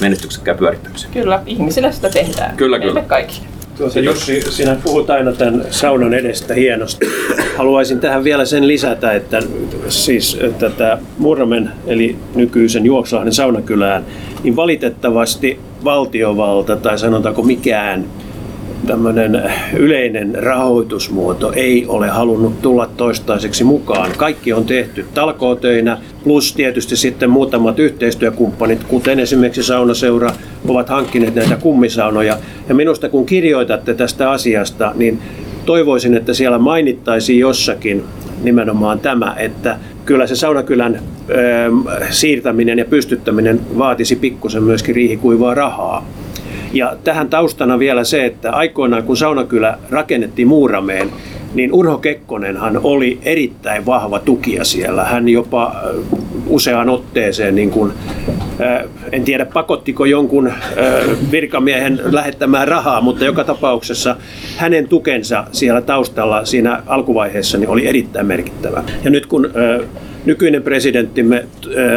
menestyksekkään 0.00 0.58
pyörittämisen. 0.58 1.10
Kyllä, 1.10 1.42
ihmisille 1.46 1.92
sitä 1.92 2.10
tehdään. 2.10 2.56
Kyllä, 2.56 2.78
Meille 2.78 2.92
kyllä. 2.92 3.08
kaikille. 3.08 3.46
Tuota, 3.76 4.00
Jussi, 4.00 4.42
sinä 4.50 4.76
puhut 4.84 5.10
aina 5.10 5.32
tämän 5.32 5.64
saunan 5.70 6.14
edestä 6.14 6.54
hienosti. 6.54 7.06
Haluaisin 7.56 8.00
tähän 8.00 8.24
vielä 8.24 8.44
sen 8.44 8.68
lisätä, 8.68 9.12
että 9.12 9.42
siis 9.88 10.38
tätä 10.58 10.98
Murramen 11.18 11.72
eli 11.86 12.16
nykyisen 12.34 12.84
Juokslahden 12.84 13.32
saunakylään, 13.32 14.04
niin 14.42 14.56
valitettavasti 14.56 15.60
valtiovalta 15.84 16.76
tai 16.76 16.98
sanotaanko 16.98 17.42
mikään 17.42 18.04
tämmöinen 18.86 19.42
yleinen 19.76 20.34
rahoitusmuoto 20.34 21.52
ei 21.52 21.84
ole 21.88 22.08
halunnut 22.08 22.62
tulla 22.62 22.86
toistaiseksi 22.96 23.64
mukaan. 23.64 24.10
Kaikki 24.16 24.52
on 24.52 24.64
tehty 24.64 25.06
talkootöinä, 25.14 25.98
plus 26.24 26.52
tietysti 26.52 26.96
sitten 26.96 27.30
muutamat 27.30 27.78
yhteistyökumppanit, 27.78 28.84
kuten 28.84 29.20
esimerkiksi 29.20 29.62
Saunaseura 29.62 30.30
ovat 30.68 30.88
hankkineet 30.88 31.34
näitä 31.34 31.56
kummisaunoja. 31.56 32.36
Ja 32.68 32.74
minusta 32.74 33.08
kun 33.08 33.26
kirjoitatte 33.26 33.94
tästä 33.94 34.30
asiasta, 34.30 34.92
niin 34.94 35.18
toivoisin, 35.66 36.14
että 36.14 36.34
siellä 36.34 36.58
mainittaisiin 36.58 37.38
jossakin 37.38 38.04
nimenomaan 38.42 39.00
tämä, 39.00 39.34
että 39.38 39.78
kyllä 40.04 40.26
se 40.26 40.36
saunakylän 40.36 41.00
ö, 41.30 41.34
siirtäminen 42.10 42.78
ja 42.78 42.84
pystyttäminen 42.84 43.60
vaatisi 43.78 44.16
pikkusen 44.16 44.62
myöskin 44.62 44.94
riihikuivaa 44.94 45.54
rahaa. 45.54 46.06
Ja 46.72 46.96
tähän 47.04 47.28
taustana 47.28 47.78
vielä 47.78 48.04
se, 48.04 48.24
että 48.24 48.50
aikoinaan 48.52 49.02
kun 49.02 49.16
Saunakylä 49.16 49.78
rakennettiin 49.90 50.48
Muurameen, 50.48 51.10
niin 51.54 51.72
Urho 51.72 51.98
Kekkonenhan 51.98 52.80
oli 52.82 53.18
erittäin 53.22 53.86
vahva 53.86 54.18
tukija 54.18 54.64
siellä. 54.64 55.04
Hän 55.04 55.28
jopa 55.28 55.76
useaan 56.46 56.88
otteeseen, 56.88 57.54
niin 57.54 57.70
kuin, 57.70 57.92
en 59.12 59.24
tiedä 59.24 59.46
pakottiko 59.46 60.04
jonkun 60.04 60.52
virkamiehen 61.30 62.00
lähettämään 62.04 62.68
rahaa, 62.68 63.00
mutta 63.00 63.24
joka 63.24 63.44
tapauksessa 63.44 64.16
hänen 64.56 64.88
tukensa 64.88 65.44
siellä 65.52 65.80
taustalla 65.80 66.44
siinä 66.44 66.82
alkuvaiheessa 66.86 67.58
niin 67.58 67.70
oli 67.70 67.86
erittäin 67.86 68.26
merkittävä. 68.26 68.82
Ja 69.04 69.10
nyt 69.10 69.26
kun 69.26 69.50
nykyinen 70.24 70.62
presidenttimme 70.62 71.44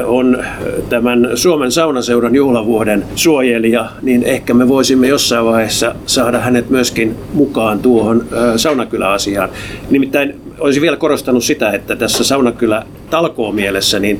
on 0.05 0.43
tämän 0.89 1.29
Suomen 1.35 1.71
saunaseuran 1.71 2.35
juhlavuoden 2.35 3.03
suojelija, 3.15 3.89
niin 4.01 4.23
ehkä 4.23 4.53
me 4.53 4.67
voisimme 4.67 5.07
jossain 5.07 5.45
vaiheessa 5.45 5.95
saada 6.05 6.39
hänet 6.39 6.69
myöskin 6.69 7.15
mukaan 7.33 7.79
tuohon 7.79 8.25
saunakyläasiaan. 8.55 9.49
Nimittäin 9.89 10.35
olisin 10.59 10.81
vielä 10.81 10.97
korostanut 10.97 11.43
sitä, 11.43 11.71
että 11.71 11.95
tässä 11.95 12.23
saunakylä 12.23 12.85
talkoomielessä 13.09 13.99
niin 13.99 14.19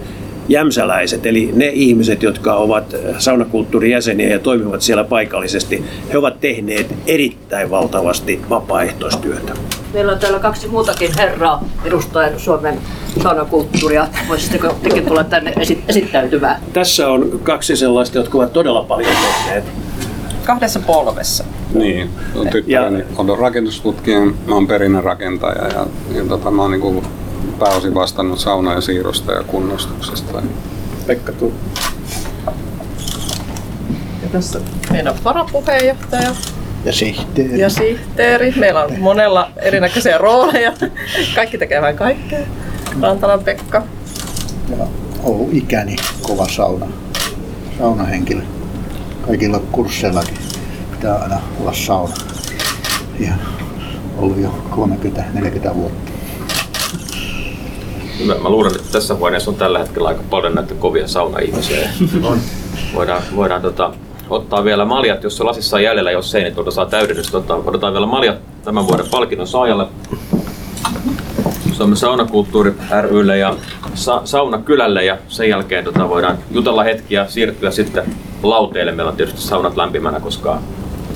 jämsäläiset, 0.49 1.25
eli 1.25 1.49
ne 1.53 1.71
ihmiset, 1.73 2.23
jotka 2.23 2.55
ovat 2.55 2.95
saunakulttuurin 3.17 3.91
jäseniä 3.91 4.29
ja 4.29 4.39
toimivat 4.39 4.81
siellä 4.81 5.03
paikallisesti, 5.03 5.83
he 6.13 6.17
ovat 6.17 6.39
tehneet 6.39 6.95
erittäin 7.07 7.69
valtavasti 7.69 8.39
vapaaehtoistyötä. 8.49 9.53
Meillä 9.93 10.11
on 10.11 10.19
täällä 10.19 10.39
kaksi 10.39 10.67
muutakin 10.67 11.11
herraa 11.17 11.63
edustaen 11.85 12.39
Suomen 12.39 12.79
saunakulttuuria. 13.23 14.07
Voisitteko 14.27 14.75
tekin 14.83 15.05
tulla 15.05 15.23
tänne 15.23 15.53
esittäytymään? 15.87 16.61
Tässä 16.73 17.09
on 17.09 17.39
kaksi 17.43 17.75
sellaista, 17.75 18.17
jotka 18.17 18.37
ovat 18.37 18.53
todella 18.53 18.83
paljon 18.83 19.11
tehneet. 19.15 19.65
Kahdessa 20.45 20.79
polvessa. 20.79 21.43
Niin, 21.73 22.09
on 22.35 22.47
tyttäreni 22.47 22.99
ja... 22.99 23.05
on 23.17 23.39
rakennustutkija, 23.39 24.19
mä 24.19 24.55
oon 24.55 24.67
perinnärakentaja 24.67 25.67
ja, 25.67 25.87
ja 26.15 26.25
tota, 26.29 26.51
mä 26.51 26.61
oon 26.61 26.71
niin 26.71 27.03
pääosin 27.59 27.93
vastannut 27.93 28.39
sauna- 28.39 28.73
ja 28.73 28.81
siirosta 28.81 29.31
ja 29.31 29.43
kunnostuksesta. 29.43 30.41
Pekka 31.07 31.31
tuu. 31.31 31.53
Ja 34.23 34.29
tässä 34.31 34.59
meidän 34.91 35.15
varapuheenjohtaja. 35.23 36.31
Ja 36.85 36.93
sihteeri. 36.93 37.59
Ja 37.59 37.69
sihteeri. 37.69 38.53
Meillä 38.55 38.83
on 38.83 38.99
monella 38.99 39.51
erinäköisiä 39.57 40.17
rooleja. 40.17 40.73
Kaikki 41.35 41.57
tekee 41.57 41.81
vain 41.81 41.97
kaikkea. 41.97 42.39
Rantalan 43.01 43.43
Pekka. 43.43 43.83
Ja 44.69 44.85
ollut 45.23 45.53
ikäni 45.53 45.95
kova 46.21 46.47
sauna. 46.47 46.85
Saunahenkilö. 47.79 48.41
Kaikilla 49.27 49.59
kursseillakin 49.71 50.37
pitää 50.91 51.15
aina 51.15 51.41
olla 51.59 51.73
sauna. 51.73 52.13
Ja 53.19 53.33
ollut 54.17 54.37
jo 54.41 54.55
30-40 54.71 55.75
vuotta. 55.75 56.11
Mä, 58.25 58.35
mä 58.35 58.49
luulen, 58.49 58.75
että 58.75 58.91
tässä 58.91 59.15
huoneessa 59.15 59.51
on 59.51 59.57
tällä 59.57 59.79
hetkellä 59.79 60.07
aika 60.09 60.23
paljon 60.29 60.55
näitä 60.55 60.73
kovia 60.73 61.07
saunaihmisiä. 61.07 61.89
On. 62.23 62.39
Voidaan, 62.93 63.23
voidaan 63.35 63.61
tota, 63.61 63.93
ottaa 64.29 64.63
vielä 64.63 64.85
maljat, 64.85 65.23
jos 65.23 65.37
se 65.37 65.43
lasissa 65.43 65.77
on 65.77 65.83
jäljellä, 65.83 66.11
jos 66.11 66.35
ei, 66.35 66.43
niin 66.43 66.55
tuota 66.55 66.71
saa 66.71 66.85
täydennystä. 66.85 67.31
Tota, 67.31 67.55
otetaan 67.55 67.93
vielä 67.93 68.05
maljat 68.05 68.37
tämän 68.63 68.87
vuoden 68.87 69.05
palkinnon 69.11 69.47
saajalle. 69.47 69.87
Suomen 71.73 71.97
saunakulttuuri 71.97 72.73
rylle 73.01 73.37
ja 73.37 73.55
sa- 73.93 74.21
saunakylälle 74.25 75.05
ja 75.05 75.17
sen 75.27 75.49
jälkeen 75.49 75.83
tota, 75.83 76.09
voidaan 76.09 76.37
jutella 76.51 76.83
hetki 76.83 77.15
ja 77.15 77.29
siirtyä 77.29 77.71
sitten 77.71 78.03
lauteille. 78.43 78.91
Meillä 78.91 79.09
on 79.09 79.17
tietysti 79.17 79.41
saunat 79.41 79.77
lämpimänä, 79.77 80.19
koska 80.19 80.59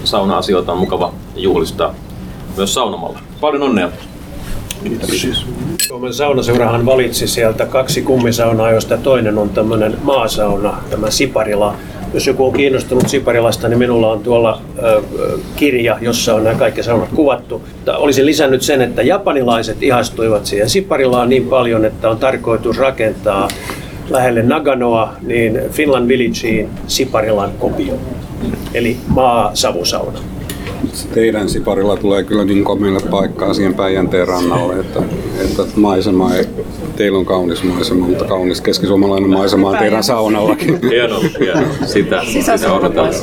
sauna-asioita 0.04 0.72
on 0.72 0.78
mukava 0.78 1.14
juhlistaa 1.36 1.94
myös 2.58 2.74
saunomalla. 2.74 3.20
Paljon 3.42 3.64
onnea! 3.64 3.90
Kiitos. 4.84 5.46
Suomen 5.88 6.14
saunaseurahan 6.14 6.86
valitsi 6.86 7.28
sieltä 7.28 7.66
kaksi 7.66 8.02
kummisaunaa, 8.02 8.72
joista 8.72 8.98
toinen 8.98 9.38
on 9.38 9.50
tämmöinen 9.50 9.98
maasauna, 10.04 10.78
tämä 10.90 11.10
Siparila. 11.12 11.76
Jos 12.14 12.28
joku 12.28 12.46
on 12.46 12.54
kiinnostunut 12.54 13.08
Siparilasta, 13.08 13.68
niin 13.68 13.80
minulla 13.80 14.12
on 14.12 14.20
tuolla 14.20 14.62
ö, 14.84 15.02
kirja, 15.56 15.98
jossa 16.02 16.36
on 16.36 16.44
nämä 16.44 16.56
kaikki 16.56 16.84
saunat 16.84 17.10
kuvattu. 17.16 17.62
Olisin 17.98 18.26
lisännyt 18.26 18.62
sen, 18.62 18.82
että 18.82 19.02
japanilaiset 19.02 19.84
ihastuivat 19.84 20.46
siihen 20.46 20.70
Siparilaan 20.70 21.30
niin 21.30 21.46
paljon, 21.46 21.86
että 21.86 22.10
on 22.10 22.18
tarkoitus 22.18 22.78
rakentaa 22.78 23.48
lähelle 24.10 24.44
Naganoa, 24.44 25.14
niin 25.22 25.60
Finland 25.72 26.08
Villageen 26.08 26.70
Siparilan 26.88 27.52
kopio. 27.60 27.94
Eli 28.74 28.98
maa-savusauna 29.08 30.20
teidän 31.06 31.50
siparilla 31.50 31.98
tulee 31.98 32.24
kyllä 32.24 32.46
niin 32.46 32.64
komille 32.64 33.00
paikkaa 33.12 33.54
siihen 33.54 33.74
Päijänteen 33.74 34.28
rannalle, 34.28 34.80
että, 34.80 35.00
että 35.40 35.64
maisema 35.76 36.34
ei, 36.34 36.46
teillä 36.96 37.18
on 37.18 37.26
kaunis 37.26 37.64
maisema, 37.64 38.08
mutta 38.08 38.26
kaunis 38.26 38.62
keskisuomalainen 38.62 39.30
maisema 39.30 39.70
on 39.70 39.78
teidän 39.78 40.04
saunallakin. 40.04 40.80
Hieno, 40.90 41.22
hieno. 41.40 41.62
Sitä, 41.86 42.22
sitä 42.26 42.74
odotetaan. 42.74 43.14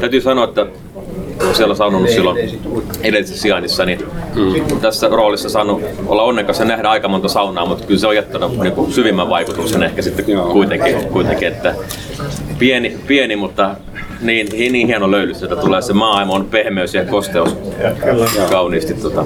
Täytyy 0.00 0.20
sanoa, 0.20 0.44
että 0.44 0.66
siellä 1.54 1.74
saunonut 1.74 2.10
silloin 2.10 2.38
edellisessä 3.02 3.42
sijainnissa, 3.42 3.84
niin 3.84 4.06
mm. 4.34 4.80
tässä 4.80 5.08
roolissa 5.08 5.48
saanut 5.48 5.82
olla 6.06 6.22
onnekas 6.22 6.58
ja 6.58 6.64
nähdä 6.64 6.90
aika 6.90 7.08
monta 7.08 7.28
saunaa, 7.28 7.66
mutta 7.66 7.86
kyllä 7.86 8.00
se 8.00 8.06
on 8.06 8.16
jättänyt 8.16 8.58
niin 8.58 8.72
kuin 8.72 8.92
syvimmän 8.92 9.28
vaikutuksen 9.28 9.82
ehkä 9.82 10.02
sitten 10.02 10.24
kuitenkin, 10.52 11.06
kuitenkin, 11.12 11.48
että 11.48 11.74
pieni, 12.58 12.98
pieni 13.06 13.36
mutta 13.36 13.76
niin, 14.20 14.72
niin 14.72 14.86
hieno 14.86 15.10
löydys, 15.10 15.42
että 15.42 15.56
tulee 15.56 15.82
se 15.82 15.92
maailman 15.92 16.44
pehmeys 16.44 16.94
ja 16.94 17.04
kosteus 17.04 17.56
ja, 17.82 17.90
kauniisti. 18.50 18.94
Tota. 18.94 19.24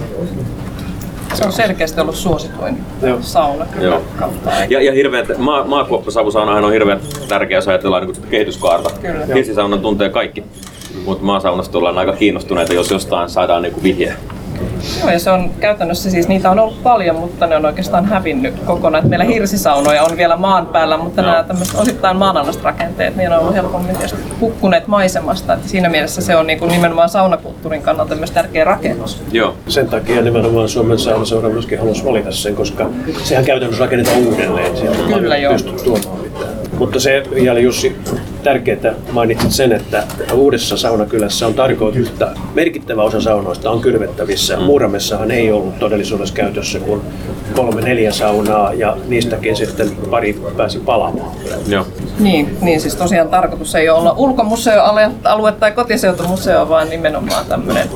Se 1.35 1.45
on 1.45 1.53
selkeästi 1.53 2.01
ollut 2.01 2.17
suosituin 2.17 2.79
Joo. 3.03 3.19
sauna 3.21 3.67
kyllä 3.67 3.85
Joo. 3.85 4.03
Ja, 4.69 4.83
ja 4.83 4.93
hirveän, 4.93 5.27
maa, 5.39 5.65
maakuoppasavusaunahan 5.65 6.65
on 6.65 6.73
hirveän 6.73 7.01
tärkeä, 7.29 7.59
jos 7.59 7.69
ajatellaan 7.69 8.07
niin 8.07 8.17
kehityskaarta. 8.31 8.91
Hirsisaunan 9.35 9.81
tuntee 9.81 10.09
kaikki, 10.09 10.45
mutta 11.05 11.25
maasaunasta 11.25 11.79
ollaan 11.79 11.99
aika 11.99 12.13
kiinnostuneita, 12.13 12.75
jos 12.75 12.91
jostain 12.91 13.31
saadaan 13.31 13.63
niin 13.63 13.83
vihje. 13.83 14.15
Joo, 15.01 15.11
ja 15.11 15.19
se 15.19 15.31
on 15.31 15.51
käytännössä 15.61 16.11
siis, 16.11 16.29
niitä 16.29 16.51
on 16.51 16.59
ollut 16.59 16.83
paljon, 16.83 17.17
mutta 17.17 17.47
ne 17.47 17.57
on 17.57 17.67
oikeastaan 17.67 18.05
hävinnyt 18.05 18.55
kokonaan. 18.61 18.99
Että 18.99 19.09
meillä 19.09 19.25
hirsisaunoja 19.25 20.05
on 20.05 20.17
vielä 20.17 20.37
maan 20.37 20.67
päällä, 20.67 20.97
mutta 20.97 21.23
no. 21.23 21.29
nämä 21.29 21.43
tämmöiset 21.43 21.75
osittain 21.75 22.17
maanalaiset 22.17 22.63
rakenteet, 22.63 23.17
niin 23.17 23.33
on 23.33 23.39
ollut 23.39 23.55
helpommin 23.55 23.97
tietysti 23.97 24.19
hukkuneet 24.41 24.87
maisemasta. 24.87 25.55
Että 25.55 25.69
siinä 25.69 25.89
mielessä 25.89 26.23
se 26.23 26.37
on 26.37 26.47
niin 26.47 26.59
kuin 26.59 26.71
nimenomaan 26.71 27.09
saunakulttuurin 27.09 27.83
kannalta 27.83 28.15
myös 28.15 28.31
tärkeä 28.31 28.65
rakennus. 28.65 29.23
Joo. 29.33 29.55
Sen 29.69 29.89
takia 29.89 30.23
nimenomaan 30.23 30.69
Suomen 30.69 30.99
saunaseura 30.99 31.49
myöskin 31.49 31.79
halusi 31.79 32.05
valita 32.05 32.33
sen, 32.33 32.55
koska 32.55 32.91
sehän 33.23 33.45
käytännössä 33.45 33.85
rakennetaan 33.85 34.27
uudelleen. 34.27 34.77
Siellä 34.77 34.97
Kyllä 35.19 35.37
joo. 35.37 35.55
tuomaan. 35.85 36.24
Mutta 36.79 37.01
se 37.01 37.23
vielä 37.35 37.59
Jussi, 37.59 37.97
tärkeää 38.43 38.95
mainitsit 39.13 39.51
sen, 39.53 39.73
että 39.73 40.05
uudessa 40.35 40.77
saunakylässä 40.77 41.47
on 41.47 41.55
tarkoitus, 41.55 42.09
että 42.09 42.31
merkittävä 42.55 43.03
osa 43.03 43.21
saunoista 43.21 43.71
on 43.71 43.81
kylvettävissä. 43.81 44.57
Mm. 44.57 44.63
Muuramessahan 44.63 45.31
ei 45.31 45.53
ollut 45.53 45.79
todellisuudessa 45.79 46.35
käytössä 46.35 46.79
kuin 46.79 47.01
kolme 47.55 47.81
neljä 47.81 48.13
saunaa 48.13 48.73
ja 48.73 48.97
niistäkin 49.09 49.57
sitten 49.57 49.91
pari 50.11 50.41
pääsi 50.57 50.79
palaamaan. 50.79 51.31
Joo. 51.67 51.87
Niin, 52.19 52.57
niin, 52.61 52.81
siis 52.81 52.97
tosiaan 52.97 53.29
tarkoitus 53.29 53.75
ei 53.75 53.89
olla 53.89 54.13
ulkomuseoalue 54.13 55.53
tai 55.53 55.73
kotiseutumuseo, 55.73 56.69
vaan 56.69 56.91
nimenomaan 56.91 57.47
tämmöinen 57.47 57.89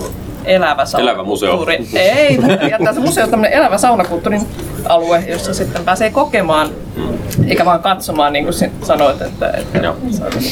elävä 0.44 0.84
saunakulttuuri. 0.84 1.74
Elävä 1.74 1.84
museo. 1.84 2.02
Ei, 2.02 2.38
ja 2.70 2.78
tässä 2.84 3.00
museo 3.00 3.24
on 3.24 3.30
tämmöinen 3.30 3.58
elävä 3.58 3.78
saunakulttuurin 3.78 4.46
alue, 4.84 5.24
jossa 5.28 5.54
sitten 5.54 5.84
pääsee 5.84 6.10
kokemaan, 6.10 6.68
eikä 7.46 7.64
vaan 7.64 7.82
katsomaan, 7.82 8.32
niin 8.32 8.44
kuin 8.44 8.54
sanoit. 8.82 9.22
Että, 9.22 9.50
että 9.50 9.94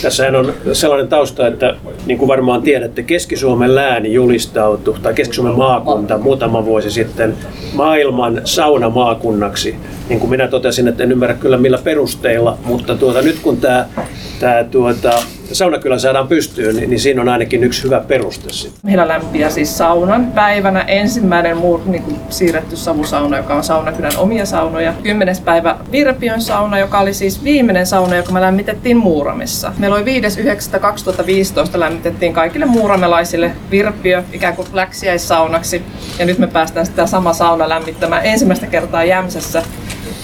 Tässähän 0.03 0.37
on 0.37 0.55
sellainen 0.73 1.09
tausta, 1.09 1.47
että 1.47 1.77
niin 2.07 2.19
kuin 2.19 2.29
varmaan 2.29 2.63
tiedätte, 2.63 3.03
Keski-Suomen 3.03 3.75
lääni 3.75 4.13
julistautui, 4.13 4.99
tai 5.03 5.15
Keski-Suomen 5.15 5.57
maakunta 5.57 6.19
muutama 6.19 6.65
vuosi 6.65 6.91
sitten 6.91 7.37
maailman 7.75 8.41
saunamaakunnaksi. 8.45 9.77
Niin 10.09 10.21
kuin 10.21 10.31
minä 10.31 10.49
totesin, 10.49 10.89
että 10.89 11.03
en 11.03 11.13
ymmärrä 11.13 11.35
kyllä 11.35 11.57
millä 11.57 11.79
perusteilla, 11.79 12.59
mutta 12.65 12.97
tuota, 12.97 13.23
nyt 13.23 13.39
kun 13.43 13.57
tämä, 13.57 13.87
tämä 14.41 14.65
tuota, 14.65 15.13
sauna 15.55 15.79
kyllä 15.79 15.99
saadaan 15.99 16.29
pystyyn, 16.29 16.77
niin, 16.77 16.91
niin 16.91 17.01
siinä 17.01 17.23
on 17.23 17.29
ainakin 17.29 17.65
yksi 17.65 17.85
hyvä 17.85 18.01
peruste. 18.01 18.49
Meillä 18.83 19.09
lämpiä 19.09 19.51
siis 19.51 19.79
saunan 19.79 20.27
päivänä 20.27 20.81
ensimmäinen 20.81 21.57
muu, 21.57 21.83
niin 21.87 22.03
kuin 22.03 22.17
siirretty 22.31 22.77
savusauna, 22.77 23.37
joka 23.37 23.55
on 23.55 23.65
saunakylän 23.65 24.17
omia 24.19 24.47
saunoja. 24.47 24.95
Kymmenes 25.03 25.41
päivä 25.41 25.77
Virpiön 25.93 26.41
sauna, 26.41 26.79
joka 26.79 27.01
oli 27.01 27.15
siis 27.15 27.45
viimeinen 27.45 27.87
sauna, 27.87 28.17
joka 28.17 28.33
me 28.33 28.41
lämmitettiin 28.41 28.97
Muuramessa. 28.97 29.73
Meillä 29.79 29.97
oli 29.97 30.21
5.9.2015 30.21 31.79
lämmitettiin 31.79 32.33
kaikille 32.33 32.67
muuramelaisille 32.67 33.53
Virpiö 33.71 34.23
ikään 34.33 34.57
kuin 34.57 34.69
läksiäissaunaksi. 34.73 35.83
Ja 36.19 36.27
nyt 36.27 36.39
me 36.39 36.47
päästään 36.47 36.87
sitä 36.87 37.07
sama 37.07 37.33
sauna 37.33 37.69
lämmittämään 37.69 38.27
ensimmäistä 38.27 38.67
kertaa 38.67 39.05
Jämsässä 39.05 39.63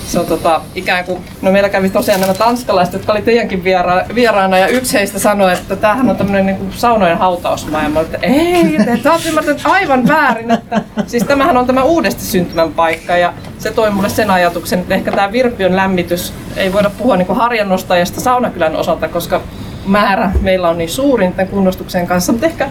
se 0.06 0.20
on 0.20 0.26
tota, 0.26 0.60
ikään 0.74 1.04
kuin, 1.04 1.24
no 1.42 1.52
meillä 1.52 1.68
kävi 1.68 1.90
tosiaan 1.90 2.20
nämä 2.20 2.34
tanskalaiset, 2.34 2.92
jotka 2.92 3.12
oli 3.12 3.22
teidänkin 3.22 3.64
viera, 3.64 4.04
vieraana, 4.14 4.58
ja 4.58 4.66
yksi 4.66 4.94
heistä 4.94 5.18
sanoi, 5.18 5.52
että 5.52 5.76
tämähän 5.76 6.10
on 6.10 6.16
tämmöinen 6.16 6.46
niin 6.46 6.72
saunojen 6.76 7.18
hautausmaailma. 7.18 8.00
Että 8.00 8.18
ei, 8.22 8.78
te 9.02 9.10
olette 9.10 9.28
ymmärtäneet 9.28 9.62
aivan 9.64 10.08
väärin, 10.08 10.50
että 10.50 10.80
siis 11.06 11.24
tämähän 11.24 11.56
on 11.56 11.66
tämä 11.66 11.82
uudesti 11.82 12.22
syntymän 12.22 12.72
paikka, 12.72 13.16
ja 13.16 13.32
se 13.58 13.70
toi 13.70 13.90
mulle 13.90 14.08
sen 14.08 14.30
ajatuksen, 14.30 14.78
että 14.78 14.94
ehkä 14.94 15.12
tämä 15.12 15.32
Virpiön 15.32 15.76
lämmitys, 15.76 16.32
ei 16.56 16.72
voida 16.72 16.90
puhua 16.90 17.16
niin 17.16 17.26
kuin 17.26 17.38
harjannostajasta 17.38 18.20
saunakylän 18.20 18.76
osalta, 18.76 19.08
koska 19.08 19.40
määrä 19.86 20.32
meillä 20.40 20.68
on 20.68 20.78
niin 20.78 20.90
suurin 20.90 21.32
tämän 21.32 21.48
kunnostuksen 21.48 22.06
kanssa, 22.06 22.32
mutta 22.32 22.46
ehkä 22.46 22.68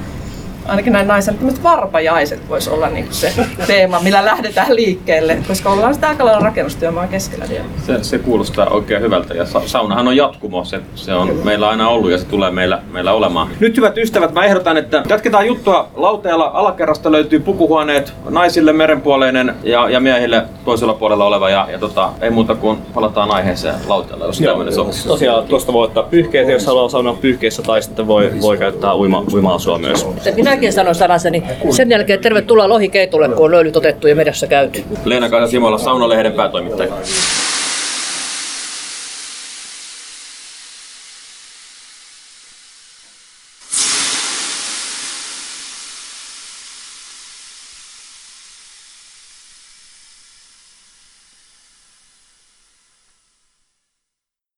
ainakin 0.68 0.94
näin 0.94 1.08
naisen, 1.08 1.36
että 1.50 1.64
varpajaiset 1.64 2.50
voisi 2.50 2.70
olla 2.70 2.90
niin 2.90 3.08
se 3.10 3.34
teema, 3.68 4.00
millä 4.00 4.26
lähdetään 4.26 4.76
liikkeelle, 4.76 5.38
koska 5.48 5.70
ollaan 5.70 5.94
sitä 5.94 6.08
aika 6.08 6.26
lailla 6.26 6.42
rakennustyömaan 6.44 7.10
keskellä 7.10 7.46
vielä. 7.50 7.66
Se, 7.86 8.04
se 8.04 8.20
kuulostaa 8.20 8.68
oikein 8.70 9.02
hyvältä 9.02 9.34
ja 9.34 9.46
sa- 9.46 9.62
saunahan 9.66 10.08
on 10.08 10.18
jatkumo, 10.18 10.66
se, 10.66 10.80
se 10.96 11.14
on 11.14 11.28
Kyllä. 11.28 11.46
meillä 11.46 11.70
aina 11.70 11.90
ollut 11.90 12.12
ja 12.12 12.18
se 12.18 12.26
tulee 12.26 12.52
meillä, 12.52 12.82
meillä 12.92 13.14
olemaan. 13.14 13.48
Nyt 13.60 13.78
hyvät 13.78 13.98
ystävät, 13.98 14.34
mä 14.34 14.46
ehdotan, 14.46 14.78
että 14.78 15.04
jatketaan 15.10 15.48
juttua 15.48 15.88
lauteella. 15.96 16.52
Alakerrasta 16.54 17.12
löytyy 17.12 17.40
pukuhuoneet, 17.40 18.14
naisille 18.30 18.74
merenpuoleinen 18.74 19.56
ja, 19.64 19.90
ja 19.90 20.00
miehille 20.00 20.44
toisella 20.66 20.94
puolella 20.94 21.26
oleva 21.26 21.50
ja, 21.50 21.68
ja 21.72 21.80
tota, 21.80 22.10
ei 22.22 22.30
muuta 22.30 22.56
kuin 22.56 22.78
palataan 22.94 23.32
aiheeseen 23.32 23.76
lauteella, 23.88 24.26
jos 24.26 24.40
tämmöinen 24.40 24.74
sopii. 24.74 24.94
Tosiaan 25.08 25.44
tuosta 25.44 25.74
voi 25.74 25.84
ottaa 25.86 26.04
pyyhkeitä, 26.04 26.52
jos 26.52 26.66
haluaa 26.66 26.90
saunaa 26.90 27.14
pyyhkeissä 27.14 27.62
tai 27.62 27.82
sitten 27.82 28.08
voi, 28.08 28.32
voi 28.42 28.58
käyttää 28.58 28.96
uima, 28.96 29.24
uima-asua 29.34 29.78
myös. 29.78 30.08
Minäkin 30.52 30.74
sanon 30.74 30.96
sanaseni. 30.96 31.44
Sen 31.70 31.90
jälkeen 31.90 32.20
tervetuloa 32.20 32.70
lohikeitulle, 32.70 33.30
kun 33.30 33.46
on 33.46 33.52
löylyt 33.52 33.76
otettu 33.76 34.08
ja 34.08 34.16
mediassa 34.16 34.48
käyty. 34.48 34.84
Leena 35.06 35.30
Kaisa 35.30 35.48
Simola, 35.48 35.78
Saunalehden 35.78 36.34
päätoimittaja. 36.34 36.94